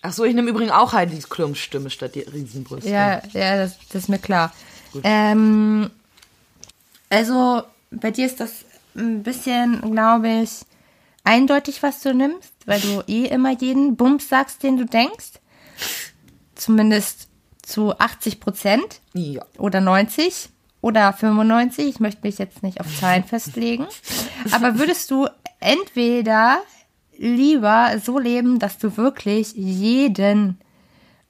[0.00, 2.88] Ach so, ich nehme übrigens auch Heidis Klums Stimme statt die Riesenbrüste.
[2.88, 4.54] ja, ja, das, das ist mir klar.
[5.02, 5.90] Ähm,
[7.10, 8.64] also, bei dir ist das
[8.96, 10.50] ein bisschen, glaube ich,
[11.24, 15.32] eindeutig, was du nimmst, weil du eh immer jeden Bums sagst, den du denkst.
[16.54, 17.27] Zumindest
[17.68, 19.42] zu 80 Prozent Ja.
[19.58, 20.48] oder 90
[20.80, 21.86] oder 95.
[21.86, 23.86] Ich möchte mich jetzt nicht auf Zahlen festlegen.
[24.52, 25.28] Aber würdest du
[25.60, 26.58] entweder
[27.18, 30.58] lieber so leben, dass du wirklich jeden,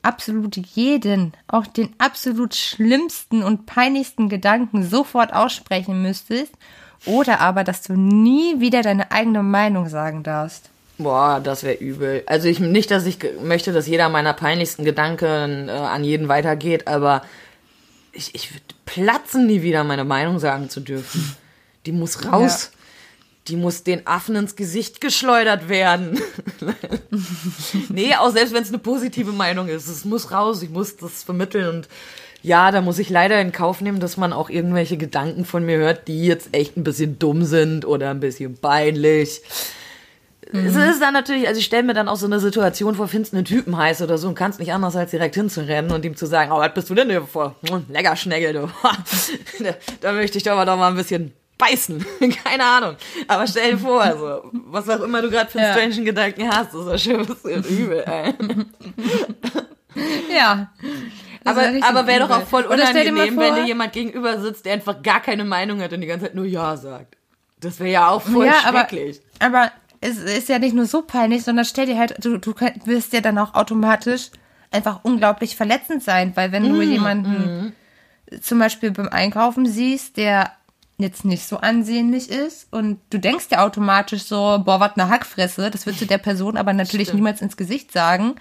[0.03, 6.53] absolut jeden, auch den absolut schlimmsten und peinlichsten Gedanken sofort aussprechen müsstest,
[7.07, 10.69] oder aber, dass du nie wieder deine eigene Meinung sagen darfst?
[10.99, 12.25] Boah, das wäre übel.
[12.27, 16.89] Also ich nicht, dass ich möchte, dass jeder meiner peinlichsten Gedanken äh, an jeden weitergeht,
[16.89, 17.23] aber
[18.13, 21.37] ich, ich würde platzen, nie wieder meine Meinung sagen zu dürfen.
[21.87, 22.73] Die muss raus.
[23.47, 26.21] Die muss den Affen ins Gesicht geschleudert werden.
[27.89, 29.89] nee, auch selbst wenn es eine positive Meinung ist.
[29.89, 31.89] Es muss raus, ich muss das vermitteln und
[32.43, 35.79] ja, da muss ich leider in Kauf nehmen, dass man auch irgendwelche Gedanken von mir
[35.79, 39.43] hört, die jetzt echt ein bisschen dumm sind oder ein bisschen peinlich.
[40.53, 43.35] Es ist dann natürlich, also ich stelle mir dann auch so eine Situation vor, findest
[43.35, 46.27] einen Typen heiß oder so und kannst nicht anders als direkt hinzurennen und ihm zu
[46.27, 47.57] sagen, oh, was bist du denn hier vor?
[47.69, 48.71] Hm, Lecker Schnägel, du.
[49.63, 52.05] da, da möchte ich doch aber doch mal ein bisschen beißen.
[52.45, 52.97] Keine Ahnung.
[53.27, 55.75] Aber stell dir vor, also, was auch immer du gerade für einen Ja.
[55.75, 58.35] strangen Gedanken hast, das ist ja schon ein bisschen übel, ey.
[60.35, 60.71] Ja.
[61.45, 64.67] Das Aber, aber wäre doch auch voll mal unangenehm, wenn vor- dir jemand gegenüber sitzt,
[64.67, 67.17] der einfach gar keine Meinung hat und die ganze Zeit nur Ja sagt.
[67.61, 69.21] Das wäre ja auch voll ja, aber, schrecklich.
[69.39, 69.71] aber
[70.01, 73.21] es ist ja nicht nur so peinlich, sondern stell dir halt, du, du wirst ja
[73.21, 74.31] dann auch automatisch
[74.71, 77.73] einfach unglaublich verletzend sein, weil wenn Mm, du jemanden
[78.43, 80.53] zum Beispiel beim Einkaufen siehst, der
[80.99, 85.71] jetzt nicht so ansehnlich ist und du denkst ja automatisch so, boah, was eine Hackfresse,
[85.71, 87.21] das würdest du der Person aber natürlich Stimmt.
[87.23, 88.35] niemals ins Gesicht sagen.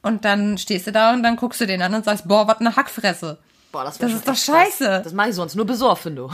[0.00, 2.58] Und dann stehst du da und dann guckst du den an und sagst, boah, was
[2.60, 3.38] eine Hackfresse.
[3.72, 5.00] Boah, das, Das ist doch scheiße.
[5.02, 6.30] Das mache ich sonst nur besoffen, du.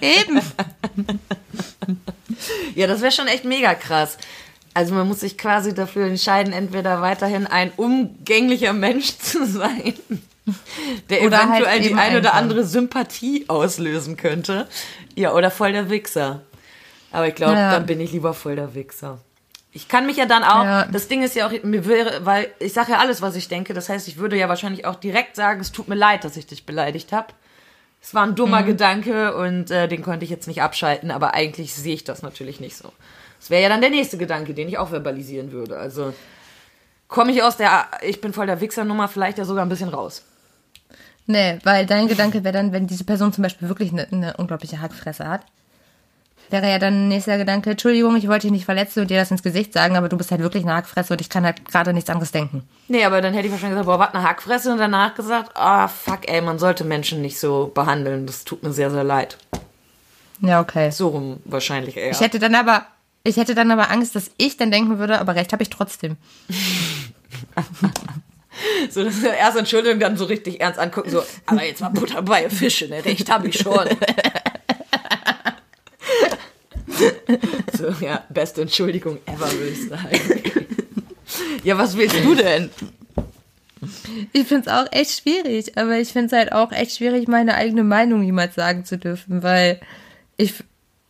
[0.00, 0.40] Eben.
[2.74, 4.16] Ja, das wäre schon echt mega krass.
[4.72, 9.94] Also man muss sich quasi dafür entscheiden, entweder weiterhin ein umgänglicher Mensch zu sein,
[11.10, 14.68] der Oder halt eventuell die eben ein oder andere Sympathie auslösen könnte.
[15.16, 16.42] Ja, oder voll der Wichser.
[17.12, 17.72] Aber ich glaube, Ja.
[17.72, 19.18] dann bin ich lieber voll der Wichser.
[19.72, 20.84] Ich kann mich ja dann auch, Ja.
[20.86, 23.74] das Ding ist ja auch, mir wäre, weil ich sage ja alles, was ich denke.
[23.74, 26.46] Das heißt, ich würde ja wahrscheinlich auch direkt sagen, es tut mir leid, dass ich
[26.46, 27.28] dich beleidigt habe.
[28.02, 28.36] Es war ein Mhm.
[28.36, 32.22] dummer Gedanke und äh, den konnte ich jetzt nicht abschalten, aber eigentlich sehe ich das
[32.22, 32.92] natürlich nicht so.
[33.38, 35.78] Das wäre ja dann der nächste Gedanke, den ich auch verbalisieren würde.
[35.78, 36.12] Also
[37.08, 40.22] komme ich aus der Ich bin voll der Wichser-Nummer vielleicht ja sogar ein bisschen raus.
[41.26, 44.80] Nee, weil dein Gedanke wäre dann, wenn diese Person zum Beispiel wirklich eine, eine unglaubliche
[44.80, 45.42] Hackfresse hat,
[46.52, 49.42] wäre ja dann nächster Gedanke, Entschuldigung, ich wollte dich nicht verletzen und dir das ins
[49.42, 52.10] Gesicht sagen, aber du bist halt wirklich eine Hackfresse und ich kann halt gerade nichts
[52.10, 52.62] anderes denken.
[52.88, 55.88] Nee, aber dann hätte ich wahrscheinlich gesagt, boah, was eine Hackfresse und danach gesagt, ah,
[55.88, 58.26] fuck, ey, man sollte Menschen nicht so behandeln.
[58.26, 59.38] Das tut mir sehr, sehr leid.
[60.40, 60.90] Ja, okay.
[60.90, 62.10] So rum wahrscheinlich eher.
[62.10, 62.86] Ich hätte dann aber,
[63.24, 66.16] ich hätte dann aber Angst, dass ich dann denken würde, aber recht habe ich trotzdem.
[68.90, 72.20] So, dass wir erst Entschuldigung dann so richtig ernst angucken, so, aber jetzt mal Butter
[72.20, 73.02] bei Fische, ne?
[73.04, 73.88] Recht habe ich schon.
[77.76, 80.20] so, ja, beste Entschuldigung ever, würde ich sagen.
[81.64, 82.70] ja, was willst du denn?
[84.32, 87.54] Ich finde es auch echt schwierig, aber ich finde es halt auch echt schwierig, meine
[87.54, 89.80] eigene Meinung jemals sagen zu dürfen, weil
[90.36, 90.54] ich,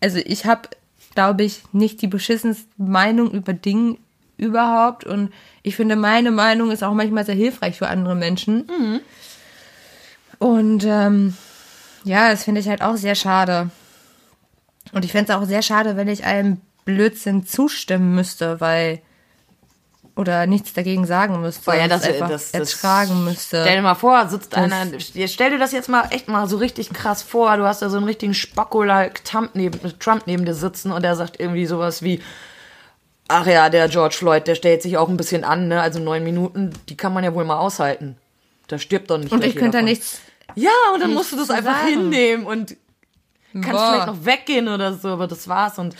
[0.00, 0.68] also ich habe,
[1.14, 3.96] glaube ich, nicht die beschissenste Meinung über Dinge
[4.36, 5.32] überhaupt und
[5.62, 8.64] ich finde, meine Meinung ist auch manchmal sehr hilfreich für andere Menschen.
[10.38, 11.36] Und ähm,
[12.04, 13.70] ja, das finde ich halt auch sehr schade.
[14.92, 19.00] Und ich fände es auch sehr schade, wenn ich einem Blödsinn zustimmen müsste, weil
[20.16, 21.64] oder nichts dagegen sagen müsste.
[21.64, 23.62] Boah, ja, das- das- das- ertragen müsste.
[23.62, 24.86] Stell dir mal vor, sitzt einer,
[25.26, 27.96] stell dir das jetzt mal echt mal so richtig krass vor, du hast da so
[27.96, 32.02] einen richtigen Spacko like Trump neben, Trump neben dir sitzen und der sagt irgendwie sowas
[32.02, 32.20] wie,
[33.28, 36.24] ach ja, der George Floyd, der stellt sich auch ein bisschen an, ne, also neun
[36.24, 38.16] Minuten, die kann man ja wohl mal aushalten.
[38.66, 40.20] Da stirbt doch nicht und ich könnte da nichts.
[40.56, 41.88] Ja, und dann musst du das einfach sagen.
[41.88, 42.76] hinnehmen und
[43.52, 43.92] kannst Boah.
[43.92, 45.94] vielleicht noch weggehen oder so, aber das war's und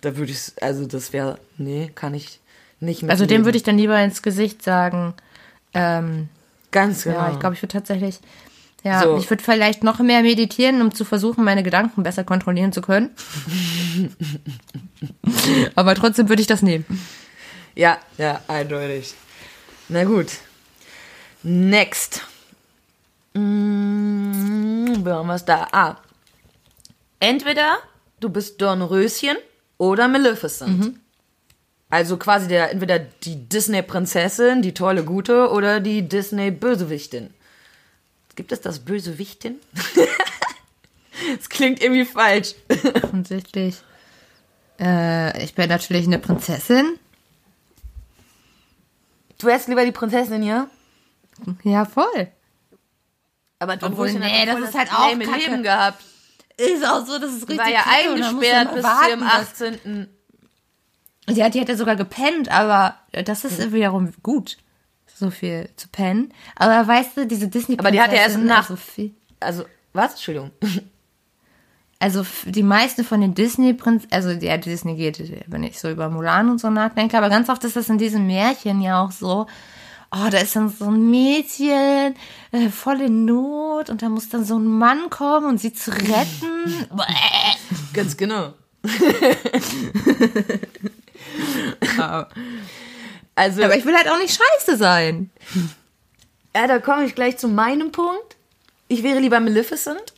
[0.00, 2.40] da würde ich, also das wäre, nee, kann ich
[2.80, 5.14] nicht mit Also dem würde ich dann lieber ins Gesicht sagen.
[5.72, 6.28] Ähm,
[6.70, 7.16] ganz genau.
[7.16, 8.20] Ja, ich glaube, ich würde tatsächlich.
[8.82, 9.16] Ja, So.
[9.16, 13.10] ich würde vielleicht noch mehr meditieren, um zu versuchen, meine Gedanken besser kontrollieren zu können.
[15.74, 16.84] Aber trotzdem würde ich das nehmen.
[17.74, 19.14] Ja, ja, eindeutig.
[19.88, 20.28] Na gut.
[21.42, 22.22] Next.
[23.32, 25.66] Mm, wo haben wir es da?
[25.72, 25.96] Ah.
[27.20, 27.78] Entweder
[28.20, 29.36] du bist Dornröschen
[29.78, 30.98] oder Maleficent.
[31.90, 37.32] Also quasi der, entweder die Disney-Prinzessin, die tolle Gute, oder die Disney-Bösewichtin.
[38.34, 39.56] Gibt es das Bösewichtin?
[41.38, 42.54] Das klingt irgendwie falsch.
[43.02, 43.76] Offensichtlich.
[44.80, 46.98] Äh, ich bin natürlich eine Prinzessin.
[49.38, 50.68] Du wärst lieber die Prinzessin, ja?
[51.62, 52.28] Ja, voll.
[53.58, 55.08] Aber Obwohl, nee, das ist halt auch.
[55.14, 56.02] Leben gehabt.
[56.56, 60.08] Ist auch so, das ist richtig war ja eingesperrt bis warten, zum dass- 18.
[61.30, 64.58] Ja, die hat ja sogar gepennt, aber das ist wiederum gut,
[65.06, 66.32] so viel zu pennen.
[66.56, 70.12] Aber weißt du, diese disney Aber die hat ja erst nach- Also, viel, Also, was?
[70.12, 70.50] Entschuldigung.
[71.98, 74.04] also die meisten von den Disney-Prinz...
[74.10, 77.16] Also, ja, Disney geht, wenn ich so über Mulan und so nachdenke.
[77.16, 79.46] Aber ganz oft ist das in diesen Märchen ja auch so...
[80.16, 82.14] Oh, da ist dann so ein Mädchen
[82.52, 85.90] äh, voll in Not und da muss dann so ein Mann kommen und sie zu
[85.90, 86.86] retten.
[87.92, 88.54] Ganz genau.
[93.34, 95.30] also, Aber ich will halt auch nicht scheiße sein.
[96.54, 98.36] ja, da komme ich gleich zu meinem Punkt.
[98.86, 100.12] Ich wäre lieber Maleficent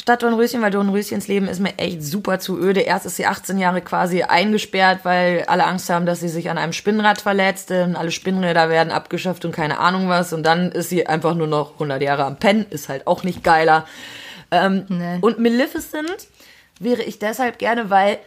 [0.00, 2.80] statt Dornröschen, weil Dornröschens Leben ist mir echt super zu öde.
[2.80, 6.58] Erst ist sie 18 Jahre quasi eingesperrt, weil alle Angst haben, dass sie sich an
[6.58, 7.70] einem Spinnrad verletzt.
[7.70, 10.32] Und alle Spinnräder werden abgeschafft und keine Ahnung was.
[10.32, 12.66] Und dann ist sie einfach nur noch 100 Jahre am Pennen.
[12.70, 13.86] Ist halt auch nicht geiler.
[14.50, 15.18] Ähm, Nee.
[15.20, 16.28] Und Maleficent
[16.78, 18.18] wäre ich deshalb gerne, weil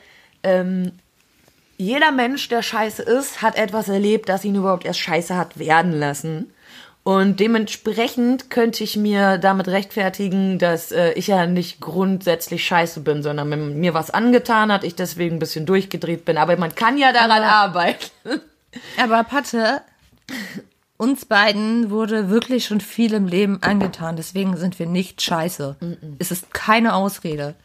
[0.44, 0.94] ähm,
[1.78, 5.92] jeder Mensch, der scheiße ist, hat etwas erlebt, das ihn überhaupt erst scheiße hat werden
[5.92, 6.52] lassen.
[7.08, 13.24] Und dementsprechend könnte ich mir damit rechtfertigen, dass äh, ich ja nicht grundsätzlich scheiße bin,
[13.24, 16.38] sondern wenn mir was angetan hat, ich deswegen ein bisschen durchgedreht bin.
[16.38, 18.12] Aber man kann ja daran Aber- arbeiten.
[19.02, 19.84] Aber Patte,
[20.98, 24.18] uns beiden wurde wirklich schon viel im Leben angetan.
[24.18, 25.78] Deswegen sind wir nicht scheiße.
[26.20, 27.56] Es ist keine Ausrede.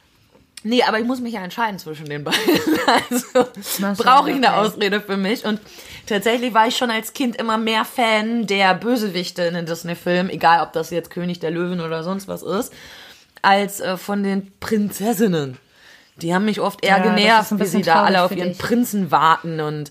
[0.65, 2.41] Nee, aber ich muss mich ja entscheiden zwischen den beiden.
[3.11, 4.55] Also brauche ich eine.
[4.57, 5.45] Ausrede für mich.
[5.45, 5.61] Und
[6.07, 10.63] tatsächlich war ich schon als Kind immer mehr Fan der Bösewichte in den Disney-Filmen, egal
[10.63, 12.73] ob das jetzt König der Löwen oder sonst was ist,
[13.43, 15.59] als äh, von den Prinzessinnen.
[16.17, 18.59] Die haben mich oft eher Ja, genervt, wie sie da alle auf ihren dich.
[18.59, 19.91] Prinzen warten und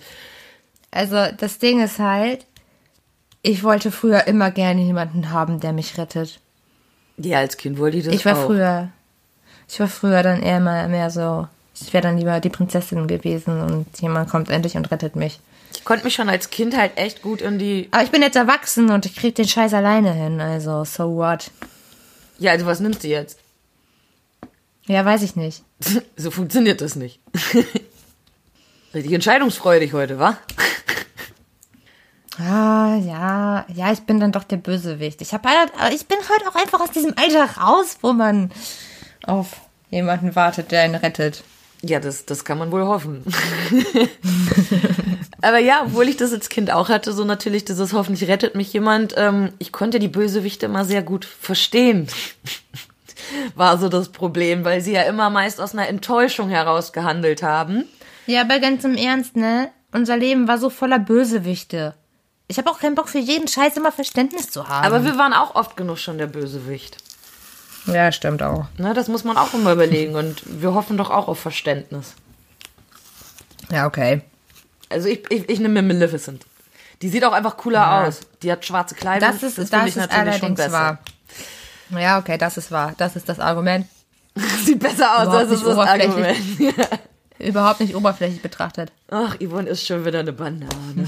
[0.92, 2.46] Also das Ding ist halt,
[3.42, 6.40] ich wollte früher immer gerne jemanden haben, der mich rettet.
[7.18, 8.46] ja, als Kind wollte ich das Ich war auch.
[8.46, 8.90] früher,
[9.72, 11.48] ich war früher dann eher mal mehr so,
[11.80, 15.40] ich wäre dann lieber die Prinzessin gewesen und jemand kommt endlich und rettet mich.
[15.74, 17.88] Ich konnte mich schon als Kind halt echt gut in die.
[17.92, 21.52] Aber ich bin jetzt erwachsen und ich krieg den Scheiß alleine hin, also so what?
[22.38, 23.40] Ja, also was nimmst du jetzt?
[24.88, 25.64] Ja, weiß ich nicht.
[26.18, 27.22] so funktioniert das nicht.
[28.94, 30.38] Richtig entscheidungsfreudig heute, wa?
[32.38, 35.22] Ah, ja, ja, ich bin dann doch der Bösewicht.
[35.22, 38.52] Ich habe halt, ich bin halt auch einfach aus diesem Alter raus, wo man
[39.26, 41.44] auf jemanden wartet, der ihn rettet.
[41.84, 43.24] Ja, das, das kann man wohl hoffen.
[45.42, 48.72] Aber ja, obwohl ich das als Kind auch hatte, so natürlich dieses hoffentlich rettet mich
[48.72, 52.08] jemand, ähm, ich konnte die Bösewichte immer sehr gut verstehen.
[53.56, 57.86] War so das Problem, weil sie ja immer meist aus einer Enttäuschung heraus gehandelt haben.
[58.28, 59.72] Ja, aber ganz im Ernst, ne?
[59.92, 61.96] Unser Leben war so voller Bösewichte.
[62.48, 64.86] Ich habe auch keinen Bock für jeden Scheiß immer Verständnis zu haben.
[64.86, 66.98] Aber wir waren auch oft genug schon der Bösewicht.
[67.86, 68.66] Ja, stimmt auch.
[68.78, 72.14] Ne, das muss man auch immer überlegen und wir hoffen doch auch auf Verständnis.
[73.72, 74.22] Ja, okay.
[74.90, 76.46] Also ich, ich, ich nehme mir Maleficent.
[77.02, 78.08] Die sieht auch einfach cooler Ja.
[78.08, 78.20] aus.
[78.44, 79.30] Die hat schwarze Kleidung.
[79.30, 81.00] Das ist, das finde ist allerdings wahr.
[81.90, 82.94] Ja, okay, das ist wahr.
[82.98, 83.88] Das ist das Argument.
[84.66, 86.68] Sieht besser aus, Überhaupt das ist das oberflächlich.
[86.70, 87.00] Argument.
[87.40, 88.92] Überhaupt nicht oberflächlich betrachtet.
[89.10, 90.68] Ach, Yvonne ist schon wieder eine Banane.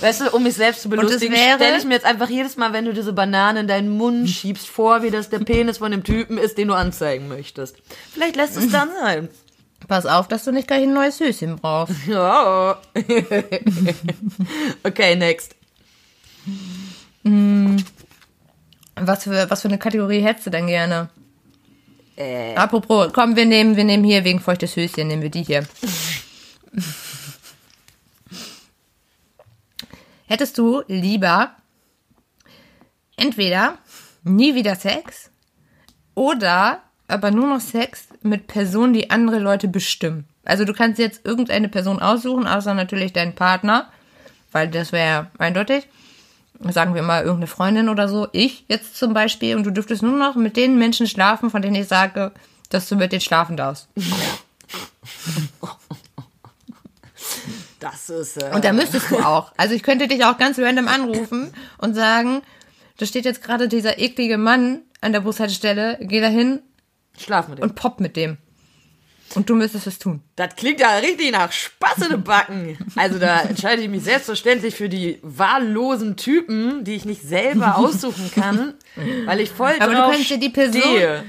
[0.00, 2.84] weißt du, um mich selbst zu belustigen, stelle ich mir jetzt einfach jedes Mal, wenn
[2.84, 6.38] du diese Banane in deinen Mund schiebst, vor, wie das der Penis von dem Typen
[6.38, 7.76] ist, den du anzeigen möchtest.
[8.12, 9.28] Vielleicht lässt es dann sein.
[9.88, 11.94] Pass auf, dass du nicht gleich ein neues Höschen brauchst.
[12.06, 12.80] Ja.
[14.84, 15.54] okay, next.
[18.96, 21.08] Was für, was für eine Kategorie hättest du denn gerne?
[22.16, 25.64] Äh, Apropos, komm, wir nehmen, wir nehmen hier wegen feuchtes Höschen, nehmen wir die hier.
[30.32, 31.50] Hättest du lieber
[33.18, 33.76] entweder
[34.24, 35.30] nie wieder Sex
[36.14, 40.24] oder aber nur noch Sex mit Personen, die andere Leute bestimmen?
[40.46, 43.90] Also du kannst jetzt irgendeine Person aussuchen, außer natürlich deinen Partner,
[44.52, 45.86] weil das wäre eindeutig.
[46.60, 50.16] Sagen wir mal irgendeine Freundin oder so, ich jetzt zum Beispiel, und du dürftest nur
[50.16, 52.32] noch mit den Menschen schlafen, von denen ich sage,
[52.70, 53.86] dass du mit denen schlafen darfst.
[57.82, 58.36] das ist.
[58.42, 59.52] Äh, Und da müsstest du auch.
[59.56, 62.42] Also ich könnte dich auch ganz random anrufen und sagen,
[62.98, 66.60] da steht jetzt gerade dieser eklige Mann an der Bushaltestelle, geh da hin
[67.18, 67.62] Schlaf mit dem.
[67.64, 68.38] und pop mit dem.
[69.34, 70.20] Und du müsstest es tun.
[70.36, 72.76] Das klingt ja richtig nach Spaß in den Backen.
[72.96, 78.30] Also da entscheide ich mich selbstverständlich für die wahllosen Typen, die ich nicht selber aussuchen
[78.34, 78.74] kann,
[79.24, 81.24] weil ich voll Aber du drauf kannst dir die Person- stehe.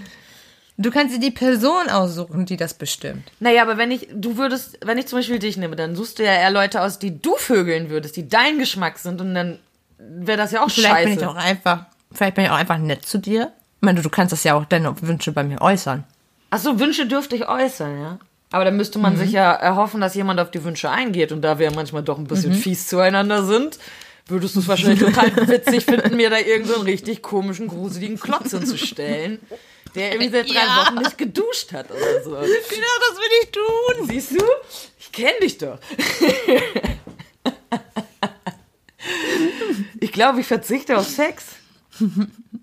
[0.84, 3.32] Du kannst dir die Person aussuchen, die das bestimmt.
[3.40, 6.24] Naja, aber wenn ich, du würdest, wenn ich zum Beispiel dich nehme, dann suchst du
[6.24, 9.60] ja eher Leute aus, die du vögeln würdest, die dein Geschmack sind und dann
[9.98, 11.10] wäre das ja auch Vielleicht scheiße.
[11.10, 13.54] bin ich auch einfach, vielleicht bin ich auch einfach nett zu dir.
[13.78, 16.04] Ich meine, du kannst das ja auch deine Wünsche bei mir äußern.
[16.50, 18.20] Ach so, Wünsche dürfte ich äußern, ja.
[18.52, 21.32] Aber dann müsste man sich ja erhoffen, dass jemand auf die Wünsche eingeht.
[21.32, 23.80] Und da wir manchmal doch ein bisschen fies zueinander sind,
[24.28, 28.52] würdest du es wahrscheinlich total witzig finden, mir da irgendeinen so richtig komischen, gruseligen Klotz
[28.52, 29.40] hinzustellen,
[29.96, 30.86] der irgendwie seit drei Ja.
[30.86, 32.32] Wochen nicht geduscht hat oder so.
[32.32, 34.08] Genau, das will ich tun.
[34.08, 34.46] Siehst du?
[35.00, 35.80] Ich kenne dich doch.
[40.00, 41.46] ich glaube, ich verzichte auf Sex.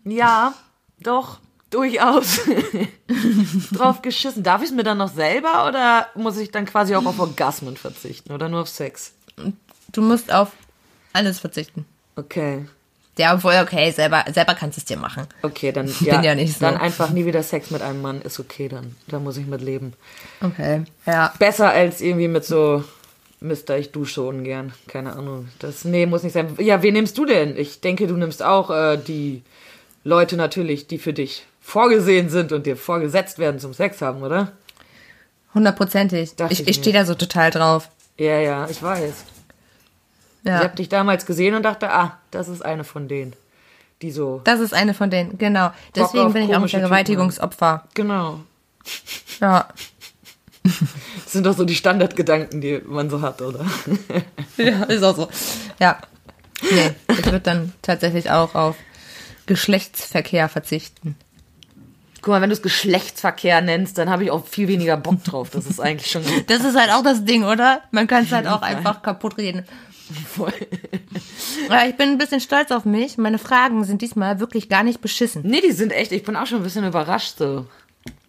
[0.04, 0.54] Ja,
[0.98, 1.38] doch,
[1.70, 2.40] durchaus.
[3.72, 4.42] Drauf geschissen.
[4.42, 7.76] Darf ich es mir dann noch selber oder muss ich dann quasi auch auf Orgasmen
[7.76, 9.12] verzichten oder nur auf Sex?
[9.92, 10.50] Du musst auf
[11.12, 11.84] alles verzichten.
[12.16, 12.66] Okay.
[13.20, 15.26] Ja, obwohl, okay, selber, selber kannst du es dir machen.
[15.42, 16.60] Okay, dann bin ja, ja nicht so.
[16.60, 18.96] dann einfach nie wieder Sex mit einem Mann ist okay dann.
[19.08, 19.92] Da muss ich mit leben.
[20.40, 20.84] Okay.
[21.04, 21.34] Ja.
[21.38, 22.82] Besser als irgendwie mit so
[23.40, 24.72] Mister, ich dusche ungern.
[24.86, 25.48] Keine Ahnung.
[25.58, 26.56] Das, nee, muss nicht sein.
[26.60, 27.58] Ja, wen nimmst du denn?
[27.58, 29.42] Ich denke, du nimmst auch äh, die
[30.02, 34.52] Leute natürlich, die für dich vorgesehen sind und dir vorgesetzt werden zum Sex haben, oder?
[35.52, 36.30] Hundertprozentig.
[36.48, 37.90] Ich, ich ich stehe da so total drauf.
[38.16, 39.12] Ja, ja, ich weiß.
[40.42, 40.60] Ich Ja.
[40.60, 43.34] habe dich damals gesehen und dachte, ah, das ist eine von denen,
[44.02, 44.40] die so.
[44.44, 45.70] Das ist eine von denen, genau.
[45.94, 47.84] Deswegen bin ich auch ein Vergewaltigungsopfer.
[47.94, 48.40] Genau.
[49.40, 49.68] Ja.
[50.62, 53.64] Das sind doch so die Standardgedanken, die man so hat, oder?
[54.58, 55.28] ja, ist auch so.
[55.78, 55.98] Ja.
[56.60, 58.76] Nee, ich würde dann tatsächlich auch auf
[59.46, 61.16] Geschlechtsverkehr verzichten.
[62.22, 65.48] Guck mal, wenn du es Geschlechtsverkehr nennst, dann habe ich auch viel weniger Bock drauf.
[65.50, 67.80] Das ist eigentlich schon Das ist halt auch das Ding, oder?
[67.92, 69.64] Man kann es halt auch einfach kaputt reden.
[70.28, 70.52] Voll.
[71.68, 73.18] Ja, ich bin ein bisschen stolz auf mich.
[73.18, 75.42] Meine Fragen sind diesmal wirklich gar nicht beschissen.
[75.44, 77.66] Nee, die sind echt, ich bin auch schon ein bisschen überrascht so.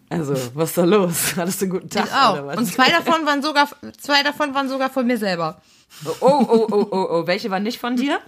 [0.08, 1.32] Also, was ist da los?
[1.36, 2.32] Hattest du einen guten Tag Ich auch.
[2.34, 2.56] oder was?
[2.58, 3.68] Und zwei davon waren sogar,
[4.00, 5.62] zwei davon waren sogar von mir selber.
[6.04, 8.20] Oh, oh, oh, oh, oh, welche waren nicht von dir?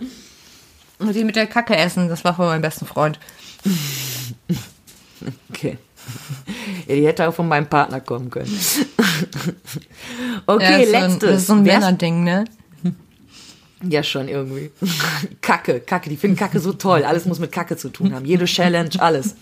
[1.00, 3.18] Die mit der Kacke essen, das war von meinem besten Freund.
[5.50, 5.78] Okay.
[6.86, 8.59] Ja, die hätte auch von meinem Partner kommen können.
[10.46, 11.18] Ja, Okay, das ist so ein, letztes.
[11.30, 12.44] das ist so ein Männerding, ne?
[13.89, 14.70] Ja, schon irgendwie.
[15.41, 17.05] Kacke, Kacke, die finden Kacke so toll.
[17.05, 18.24] Alles muss mit Kacke zu tun haben.
[18.24, 19.35] Jede Challenge, alles.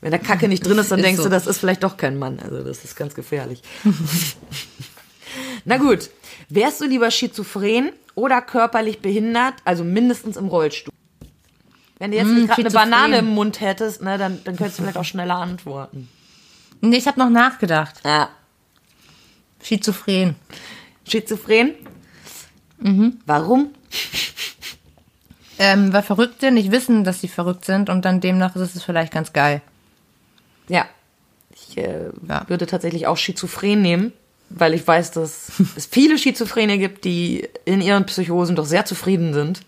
[0.00, 1.24] Wenn da Kacke nicht drin ist, dann Ist denkst so.
[1.24, 2.38] du, das ist vielleicht doch kein Mann.
[2.38, 3.62] Also, das ist ganz gefährlich.
[5.64, 6.10] Na gut.
[6.48, 10.92] Wärst du lieber schizophren oder körperlich behindert, also mindestens im Rollstuhl?
[11.98, 12.70] Wenn du jetzt nicht gerade eine.
[12.70, 16.08] Banane im Mund hättest, ne, dann, dann könntest du vielleicht auch schneller antworten.
[16.82, 17.96] Nee, ich habe noch nachgedacht.
[18.04, 18.28] Ja.
[19.62, 20.36] Schizophren.
[21.08, 21.74] Schizophren?
[23.26, 23.70] Warum?
[25.58, 29.12] Ähm, weil Verrückte nicht wissen, dass sie verrückt sind und dann demnach ist es vielleicht
[29.12, 29.62] ganz geil.
[30.68, 30.84] Ja.
[31.54, 32.44] Ich äh, Ja.
[32.48, 34.12] würde tatsächlich auch Schizophren nehmen,
[34.50, 39.32] weil ich weiß, dass es viele Schizophrene gibt, die in ihren Psychosen doch sehr zufrieden
[39.32, 39.60] sind.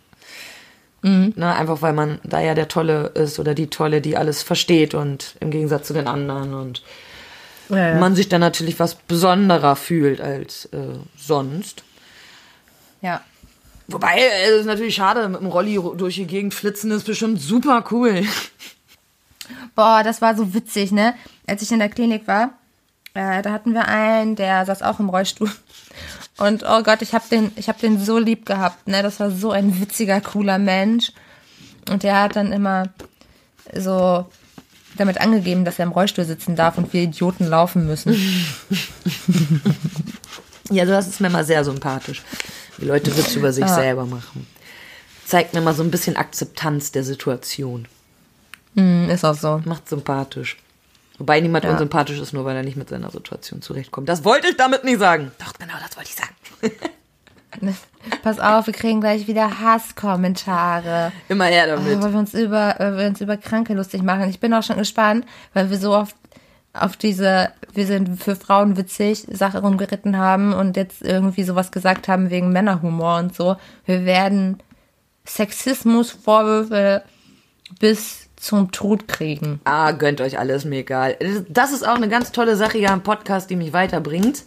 [1.01, 4.95] Ne, einfach weil man da ja der Tolle ist oder die Tolle, die alles versteht
[4.95, 6.83] und im Gegensatz zu den anderen und
[7.69, 10.79] Ja, man sich dann natürlich was besonderer fühlt als äh,
[11.17, 11.85] sonst.
[13.01, 13.23] Ja.
[13.89, 17.85] Wobei, es ist natürlich schade, mit dem Rolli durch die Gegend flitzen ist bestimmt super
[17.91, 18.23] cool.
[19.75, 21.15] Boah, das war so witzig, ne?
[21.47, 22.51] Als ich in der Klinik war,
[23.15, 25.51] äh, da hatten wir einen, der saß auch im Rollstuhl.
[26.37, 29.03] Und oh Gott, ich hab den, ich hab den so lieb gehabt, ne?
[29.03, 31.13] Das war so ein witziger, cooler Mensch.
[31.91, 32.91] Und der hat dann immer
[33.75, 34.27] so
[34.99, 38.15] damit angegeben, dass er im Rollstuhl sitzen darf und wir Idioten laufen müssen.
[40.71, 42.23] Ja, das ist mir mal sehr sympathisch,
[42.79, 43.75] wie Leute Witze über sich Ja.
[43.75, 44.47] selber machen.
[45.25, 47.87] Zeigt mir mal so ein bisschen Akzeptanz der Situation.
[48.77, 49.61] Hm, ist auch so.
[49.65, 50.57] Macht sympathisch.
[51.19, 51.73] Wobei niemand Ja.
[51.73, 54.09] unsympathisch ist, nur weil er nicht mit seiner Situation zurechtkommt.
[54.09, 55.33] Das wollte ich damit nicht sagen.
[55.39, 56.35] Doch, genau, das wollte ich sagen.
[58.23, 61.13] Pass auf, wir kriegen gleich wieder Hasskommentare.
[61.29, 62.01] Immer her damit.
[62.01, 64.29] weil wir uns über, weil wir uns über Kranke lustig machen.
[64.31, 66.15] Ich bin auch schon gespannt, weil wir so oft
[66.83, 72.09] auf diese, wir sind für Frauen witzig, Sache rumgeritten haben und jetzt irgendwie sowas gesagt
[72.09, 73.57] haben wegen Männerhumor und so.
[73.85, 74.59] Wir werden
[75.27, 77.03] Sexismusvorwürfe
[77.79, 79.61] bis zum Tod kriegen.
[79.65, 81.17] Ah, gönnt euch alles, mir egal.
[81.49, 84.45] Das ist auch eine ganz tolle Sache hier am Podcast, die mich weiterbringt.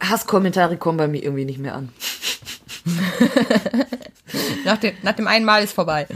[0.00, 1.90] Hasskommentare kommen bei mir irgendwie nicht mehr an.
[4.64, 6.06] Nach dem, nach dem einen Mal ist vorbei.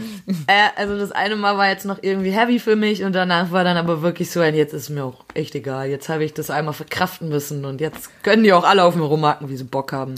[0.47, 3.65] Äh, also das eine Mal war jetzt noch irgendwie heavy für mich und danach war
[3.65, 5.89] dann aber wirklich so ein, jetzt ist mir auch echt egal.
[5.89, 9.05] Jetzt habe ich das einmal verkraften müssen und jetzt können die auch alle auf mir
[9.05, 10.15] rumhaken, wie sie Bock haben.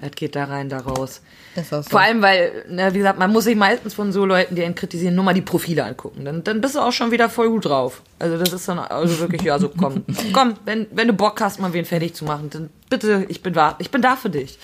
[0.00, 1.20] Das geht da rein, da raus.
[1.68, 1.82] So.
[1.82, 4.74] Vor allem, weil, ne, wie gesagt, man muss sich meistens von so Leuten, die einen
[4.74, 6.24] kritisieren, nur mal die Profile angucken.
[6.24, 8.02] Dann, dann bist du auch schon wieder voll gut drauf.
[8.18, 10.04] Also das ist dann also wirklich, ja, so komm.
[10.32, 13.54] komm, wenn, wenn du Bock hast, mal wen fertig zu machen, dann bitte, ich bin
[13.78, 14.58] ich bin da für dich.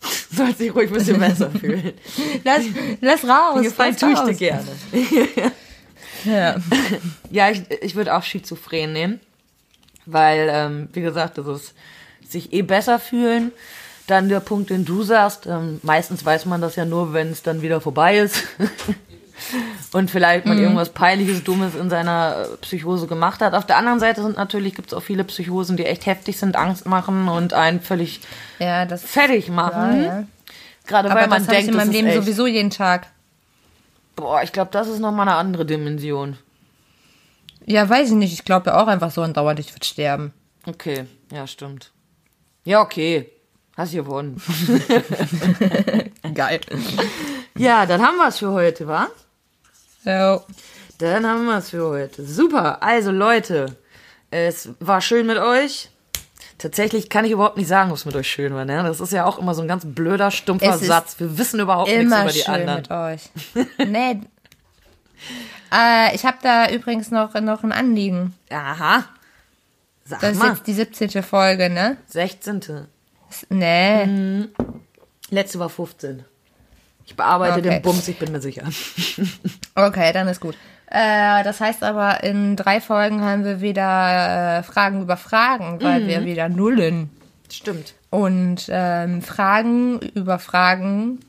[0.32, 1.92] Sollst dich ruhig ein bisschen besser fühlen.
[2.44, 2.62] Lass,
[3.00, 3.62] lass raus.
[3.62, 4.68] Gefallen tue ich dir gerne.
[6.24, 6.56] Ja.
[7.30, 9.20] Ja, ich, ich würde auch Schizophren nehmen.
[10.04, 11.74] Weil, ähm, wie gesagt, das ist
[12.28, 13.52] sich eh besser fühlen.
[14.06, 17.42] Dann der Punkt, den du sagst, ähm, meistens weiß man das ja nur, wenn es
[17.42, 18.42] dann wieder vorbei ist.
[19.92, 23.54] Und vielleicht mal irgendwas Peinliches, Dummes in seiner äh, Psychose gemacht hat.
[23.54, 26.54] Auf der anderen Seite sind natürlich, gibt es auch viele Psychosen, die echt heftig sind,
[26.54, 28.20] Angst machen und einen völlig
[28.60, 30.02] ja, das fertig machen.
[30.02, 30.24] ja, ja.
[30.86, 32.16] Gerade Aber weil man das habe ich denkt, in meinem Leben echt.
[32.16, 33.08] sowieso jeden Tag.
[34.16, 36.38] Boah, ich glaube, das ist nochmal eine andere Dimension.
[37.66, 38.32] Ja, weiß ich nicht.
[38.32, 40.32] Ich glaube ja auch einfach so andauernd, ich würde sterben.
[40.66, 41.90] Okay, ja, stimmt.
[42.64, 43.30] Ja, okay.
[43.76, 44.42] Hast gewonnen.
[46.34, 46.60] Geil.
[47.56, 49.08] Ja, dann haben wir es für heute, wa?
[50.04, 50.40] Ja.
[50.98, 52.24] Dann haben wir es für heute.
[52.26, 52.82] Super.
[52.82, 53.76] Also Leute,
[54.30, 55.90] es war schön mit euch.
[56.58, 58.64] Tatsächlich kann ich überhaupt nicht sagen, ob es mit euch schön war.
[58.66, 58.82] Ne?
[58.82, 61.18] Das ist ja auch immer so ein ganz blöder, stumpfer Satz.
[61.18, 62.80] Wir wissen überhaupt nichts über die schön anderen.
[62.82, 63.88] mit euch.
[63.88, 64.20] nee.
[65.72, 68.34] Äh, ich habe da übrigens noch, noch ein Anliegen.
[68.50, 69.04] Aha.
[70.04, 70.48] Sag Das ist mal.
[70.54, 71.22] jetzt die 17.
[71.22, 71.96] Folge, ne?
[72.08, 72.60] 16.
[73.30, 74.06] S- Nee.
[74.06, 74.48] Mhm.
[75.30, 76.24] Letzte war 15.
[77.10, 77.62] Ich bearbeite Okay.
[77.68, 78.62] den Bums, ich bin mir sicher.
[79.74, 80.54] Okay, dann ist gut.
[80.86, 85.82] Äh, das heißt aber, in drei Folgen haben wir wieder äh, Fragen über Fragen, Mhm.
[85.82, 87.10] weil wir wieder nullen.
[87.50, 87.94] Stimmt.
[88.10, 91.20] Und ähm, Fragen über Fragen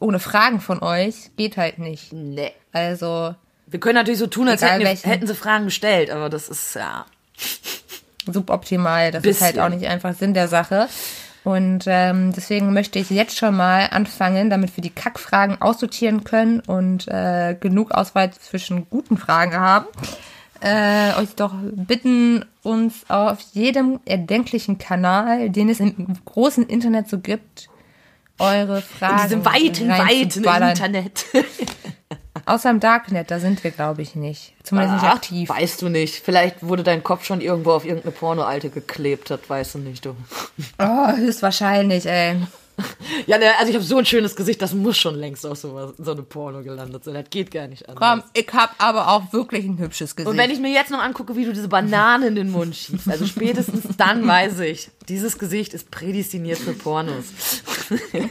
[0.00, 2.12] ohne Fragen von euch geht halt nicht.
[2.12, 2.52] Nee.
[2.72, 3.34] Also
[3.66, 5.08] Wir können natürlich so tun, als hätten, welchen.
[5.10, 7.04] hätten sie Fragen gestellt, aber das ist ja.
[8.26, 9.10] suboptimal.
[9.12, 9.64] Das ist halt Bisschen.
[9.72, 10.88] auch nicht einfach Sinn der Sache.
[11.42, 16.60] Und ähm, deswegen möchte ich jetzt schon mal anfangen, damit wir die Kackfragen aussortieren können
[16.60, 19.86] und äh, genug Auswahl zwischen guten Fragen haben.
[20.60, 27.18] Äh, euch doch bitten, uns auf jedem erdenklichen Kanal, den es im großen Internet so
[27.18, 27.70] gibt,
[28.38, 30.68] eure Fragen In diesem weiten, weiten.
[30.68, 31.24] Internet.
[32.46, 34.54] Außer im Darknet, da sind wir, glaube ich, nicht.
[34.62, 35.48] Zumindest nicht Ah, aktiv.
[35.48, 36.14] Weißt du nicht.
[36.24, 40.14] Vielleicht wurde dein Kopf schon irgendwo auf irgendeine Pornoalte geklebt, das weißt du nicht, du.
[40.78, 42.36] Oh, höchstwahrscheinlich, ey.
[43.26, 45.92] Ja, ne, also ich habe so ein schönes Gesicht, das muss schon längst auf so,
[45.98, 47.14] so eine Porno gelandet sein.
[47.14, 48.22] Das geht gar nicht anders.
[48.22, 50.30] Komm, ich hab aber auch wirklich ein hübsches Gesicht.
[50.30, 53.08] Und wenn ich mir jetzt noch angucke, wie du diese Banane in den Mund schiebst,
[53.08, 57.24] also spätestens dann weiß ich, dieses Gesicht ist prädestiniert für Pornos.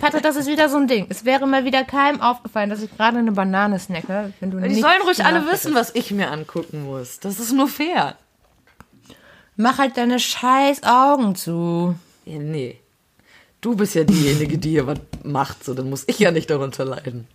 [0.02, 1.06] Patrick, das ist wieder so ein Ding.
[1.10, 4.34] Es wäre mal wieder keinem aufgefallen, dass ich gerade eine Banane snacke.
[4.40, 7.20] Wenn du Die sollen ruhig alle wissen, was ich mir angucken muss.
[7.20, 8.16] Das ist nur fair.
[9.56, 11.96] Mach halt deine scheiß Augen zu.
[12.26, 12.79] Ja, nee.
[13.62, 16.86] Du bist ja diejenige, die hier was macht, so dann muss ich ja nicht darunter
[16.86, 17.28] leiden.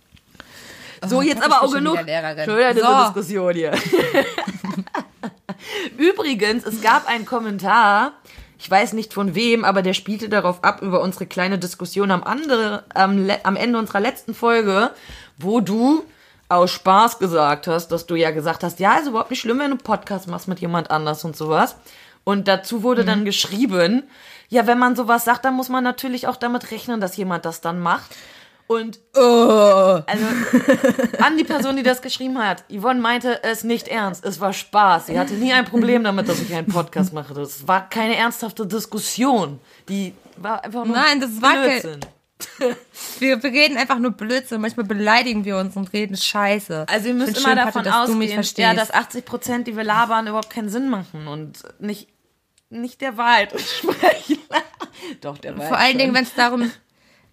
[1.05, 1.97] So, jetzt Patrick aber auch genug.
[2.73, 3.03] diese So.
[3.13, 3.73] Diskussion hier.
[5.97, 8.13] Übrigens, es gab einen Kommentar,
[8.57, 12.23] ich weiß nicht von wem, aber der spielte darauf ab, über unsere kleine Diskussion am,
[12.23, 14.91] andere, am, am Ende unserer letzten Folge,
[15.37, 16.03] wo du
[16.49, 19.71] aus Spaß gesagt hast, dass du ja gesagt hast, ja, ist überhaupt nicht schlimm, wenn
[19.71, 21.75] du einen Podcast machst mit jemand anders und sowas.
[22.23, 23.07] Und dazu wurde Mhm.
[23.07, 24.03] dann geschrieben,
[24.49, 27.61] ja, wenn man sowas sagt, dann muss man natürlich auch damit rechnen, dass jemand das
[27.61, 28.15] dann macht.
[28.67, 29.19] Und Oh.
[29.19, 30.25] also
[31.23, 34.25] an die Person, die das geschrieben hat, Yvonne meinte es nicht ernst.
[34.25, 35.05] Es war Spaß.
[35.07, 37.35] Sie hatte nie ein Problem damit, dass ich einen Podcast mache.
[37.35, 39.59] Das war keine ernsthafte Diskussion.
[39.87, 41.99] Die war einfach nur Nein, das war Blödsinn.
[43.19, 44.59] Wir, wir reden einfach nur Blödsinn.
[44.61, 46.85] Manchmal beleidigen wir uns und reden Scheiße.
[46.89, 48.57] Also ihr müsst immer schön, davon dass mich ausgehen, verstehst.
[48.59, 52.09] ja, dass 80 Prozent, die wir labern, überhaupt keinen Sinn machen und nicht,
[52.69, 54.37] nicht der Wahrheit entsprechen.
[55.21, 55.99] Doch, der Wahrheit Vor allen schon.
[55.99, 56.71] Dingen, wenn es darum,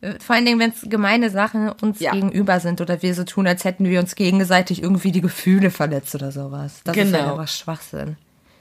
[0.00, 2.12] äh, vor allen Dingen, wenn es gemeine Sachen uns Ja.
[2.12, 6.14] gegenüber sind oder wir so tun, als hätten wir uns gegenseitig irgendwie die Gefühle verletzt
[6.14, 6.80] oder sowas.
[6.84, 7.18] Das ist Genau.
[7.18, 8.16] halt einfach Schwachsinn.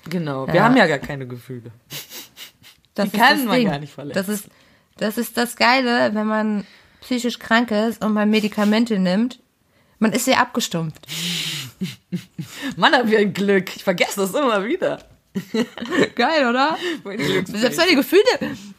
[0.09, 0.63] Genau, wir Ja.
[0.63, 1.71] haben ja gar keine Gefühle.
[2.93, 3.69] Das Die kann man Ding.
[3.69, 4.17] gar nicht verletzen.
[4.19, 4.49] Das ist,
[4.97, 6.65] das ist das Geile, wenn man
[6.99, 9.39] psychisch krank ist und man Medikamente nimmt.
[9.97, 11.07] Man ist sehr abgestumpft.
[12.75, 13.73] Mann, haben wir ein Glück.
[13.75, 14.99] Ich vergesse das immer wieder.
[16.15, 16.77] Geil, oder?
[17.45, 18.23] Selbst meine Gefühle,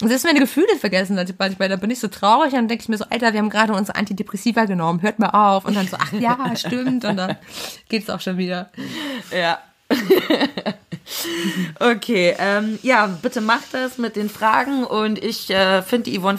[0.00, 1.68] selbst meine Gefühle vergessen also manchmal.
[1.70, 3.72] Da bin ich so traurig und dann denke ich mir so, Alter, wir haben gerade
[3.72, 5.64] unsere Antidepressiva genommen, hört mal auf.
[5.64, 7.05] Und dann so, ach ja, stimmt.
[7.05, 7.36] Und dann
[7.88, 8.70] geht's auch schon wieder.
[9.34, 9.59] Ja.
[11.80, 16.38] okay, ähm, ja, bitte macht das mit den Fragen und ich äh, finde die Yvonne,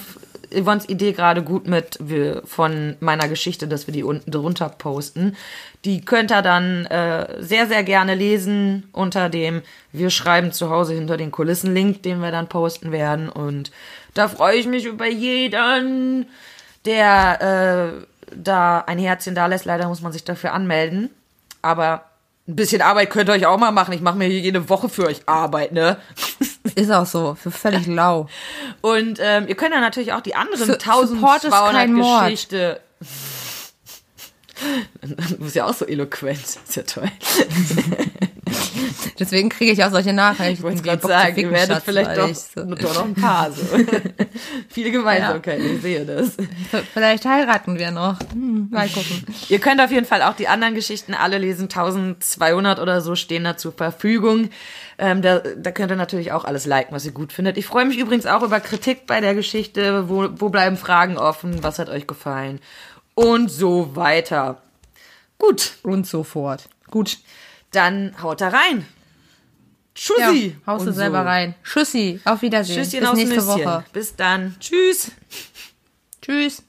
[0.53, 1.99] Yvonnes Idee gerade gut mit
[2.45, 5.35] von meiner Geschichte, dass wir die unten drunter posten.
[5.85, 10.93] Die könnt ihr dann äh, sehr, sehr gerne lesen unter dem Wir schreiben zu Hause
[10.93, 13.71] hinter den Kulissen Link, den wir dann posten werden und
[14.13, 16.27] da freue ich mich über jeden,
[16.85, 19.65] der äh, da ein Herzchen da lässt.
[19.65, 21.09] Leider muss man sich dafür anmelden.
[21.61, 22.05] Aber
[22.47, 23.93] ein bisschen Arbeit könnt ihr euch auch mal machen.
[23.93, 25.97] Ich mache mir hier jede Woche für euch Arbeit, ne?
[26.75, 28.27] Ist auch so, für völlig lau.
[28.81, 32.55] Und ähm, ihr könnt ja natürlich auch die anderen ist 1200 kein Mord.
[35.01, 36.39] Du bist ja auch so eloquent.
[36.39, 37.09] Ist ja toll.
[39.19, 40.53] Deswegen kriege ich auch solche Nachrichten.
[40.53, 43.51] Ich wollte gerade sagen, ihr werdet Schatz, vielleicht doch, so- doch noch ein paar.
[43.51, 43.63] So.
[44.69, 46.31] Viele Gemeinsamkeiten, ich sehe das.
[46.93, 48.19] Vielleicht heiraten wir noch.
[48.31, 49.25] Hm, mal gucken.
[49.49, 51.63] Ihr könnt auf jeden Fall auch die anderen Geschichten alle lesen.
[51.63, 54.49] 1200 oder so stehen da zur Verfügung.
[54.97, 57.57] Ähm, da, da könnt ihr natürlich auch alles liken, was ihr gut findet.
[57.57, 60.09] Ich freue mich übrigens auch über Kritik bei der Geschichte.
[60.09, 61.63] Wo, wo bleiben Fragen offen?
[61.63, 62.59] Was hat euch gefallen?
[63.15, 64.61] Und so weiter.
[65.37, 66.69] Gut, Und so fort.
[66.89, 67.17] Gut.
[67.71, 68.85] dann haut da rein.
[70.17, 70.55] Ja, Tschüssi.
[70.65, 71.27] haust du selber so.
[71.27, 71.55] rein.
[71.63, 72.19] Tschüssi.
[72.25, 72.83] Auf Wiedersehen.
[72.83, 73.47] Tschüsschen Bis nächste Nüsschen.
[73.65, 73.85] Woche.
[73.93, 74.55] Bis dann.
[74.59, 75.11] Tschüss.
[76.21, 76.63] Tschüss.